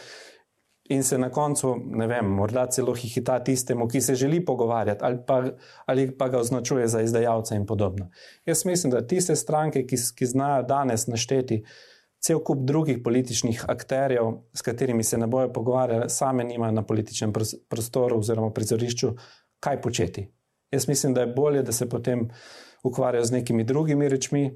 in 0.88 1.02
se 1.02 1.18
na 1.18 1.30
koncu, 1.30 1.72
ne 1.98 2.06
vem, 2.06 2.26
morda 2.30 2.66
celo 2.70 2.92
hihita 2.94 3.40
tistemu, 3.44 3.88
ki 3.88 4.00
se 4.00 4.14
želi 4.14 4.44
pogovarjati, 4.44 5.00
ali 5.04 5.18
pa, 5.26 5.42
ali 5.86 6.10
pa 6.18 6.28
ga 6.28 6.38
označuje 6.38 6.88
za 6.88 7.00
izdajalca 7.02 7.54
in 7.54 7.66
podobno. 7.66 8.10
Jaz 8.46 8.64
mislim, 8.66 8.92
da 8.92 9.06
tiste 9.06 9.36
stranke, 9.36 9.86
ki, 9.86 9.96
ki 10.16 10.26
znajo 10.26 10.62
danes 10.62 11.06
našteti 11.06 11.64
cel 12.26 12.40
kup 12.42 12.64
drugih 12.66 12.98
političnih 13.04 13.64
akterjev, 13.70 14.32
s 14.54 14.62
katerimi 14.62 15.04
se 15.04 15.18
ne 15.18 15.26
bojo 15.30 15.52
pogovarjali, 15.52 16.10
same 16.10 16.44
nimajo 16.44 16.72
na 16.72 16.82
političnem 16.82 17.32
prostoru 17.68 18.18
oziroma 18.18 18.50
prizorišču, 18.50 19.12
kaj 19.62 19.80
početi. 19.82 20.24
Jaz 20.74 20.88
mislim, 20.88 21.14
da 21.14 21.20
je 21.20 21.34
bolje, 21.36 21.62
da 21.62 21.72
se 21.72 21.88
potem 21.88 22.28
ukvarjajo 22.82 23.24
z 23.24 23.32
nekimi 23.32 23.64
drugimi 23.64 24.08
rečmi, 24.08 24.48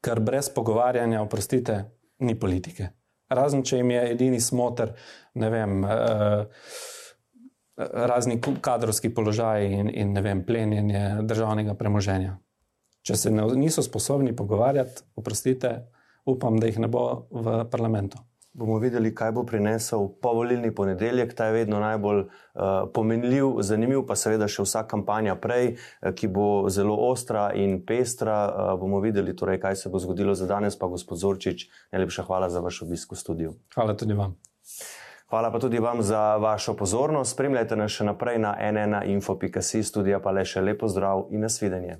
ker 0.00 0.20
brez 0.20 0.48
pogovarjanja, 0.54 1.20
oprostite, 1.22 1.82
ni 2.18 2.38
politike. 2.38 2.88
Razen 3.28 3.64
če 3.66 3.82
jim 3.82 3.90
je 3.90 4.04
edini 4.14 4.40
smotr, 4.40 4.94
ne 5.34 5.50
vem, 5.52 5.84
uh, 5.84 6.72
razni 7.76 8.38
kadrovski 8.60 9.10
položaji 9.14 9.82
in, 9.82 9.90
in 9.92 10.16
ne 10.16 10.22
vem, 10.24 10.40
plenjenje 10.46 11.04
državnega 11.28 11.74
premoženja. 11.76 12.38
Če 13.04 13.16
se 13.20 13.30
ne, 13.30 13.44
niso 13.58 13.84
sposobni 13.84 14.32
pogovarjati, 14.36 15.04
oprostite, 15.20 15.74
upam, 16.26 16.60
da 16.60 16.70
jih 16.70 16.82
ne 16.82 16.90
bo 16.92 17.26
v 17.30 17.62
parlamentu 17.70 18.22
bomo 18.56 18.78
videli, 18.78 19.14
kaj 19.14 19.32
bo 19.32 19.44
prinesel 19.44 20.08
povolilni 20.22 20.74
ponedeljek. 20.74 21.34
Ta 21.34 21.46
je 21.46 21.52
vedno 21.52 21.80
najbolj 21.80 22.20
uh, 22.20 22.28
pomenljiv, 22.94 23.60
zanimiv, 23.60 24.02
pa 24.08 24.16
seveda 24.16 24.48
še 24.48 24.64
vsa 24.64 24.86
kampanja 24.88 25.36
prej, 25.40 25.74
uh, 25.76 26.12
ki 26.16 26.30
bo 26.32 26.46
zelo 26.72 26.96
ostra 27.10 27.50
in 27.54 27.82
pestra. 27.86 28.38
Uh, 28.48 28.72
bomo 28.80 29.00
videli, 29.04 29.36
torej, 29.36 29.60
kaj 29.60 29.76
se 29.76 29.92
bo 29.92 30.00
zgodilo 30.00 30.34
za 30.34 30.48
danes. 30.48 30.78
Pa 30.78 30.88
gospod 30.88 31.20
Zorčič, 31.20 31.68
najlepša 31.92 32.26
hvala 32.28 32.50
za 32.50 32.64
vaš 32.64 32.82
obisk 32.88 33.12
v 33.12 33.20
studiu. 33.20 33.54
Hvala 33.76 33.96
tudi 33.96 34.16
vam. 34.16 34.38
Hvala 35.26 35.50
pa 35.50 35.58
tudi 35.58 35.78
vam 35.82 36.02
za 36.06 36.36
vašo 36.40 36.76
pozornost. 36.78 37.34
Spremljajte 37.34 37.76
nas 37.76 37.92
še 37.92 38.06
naprej 38.06 38.38
na 38.38 38.54
nnainfo.si, 38.56 39.82
studija 39.82 40.22
pa 40.22 40.32
le 40.32 40.46
še 40.46 40.62
lepo 40.62 40.88
zdrav 40.88 41.26
in 41.34 41.42
nasvidenje. 41.44 41.98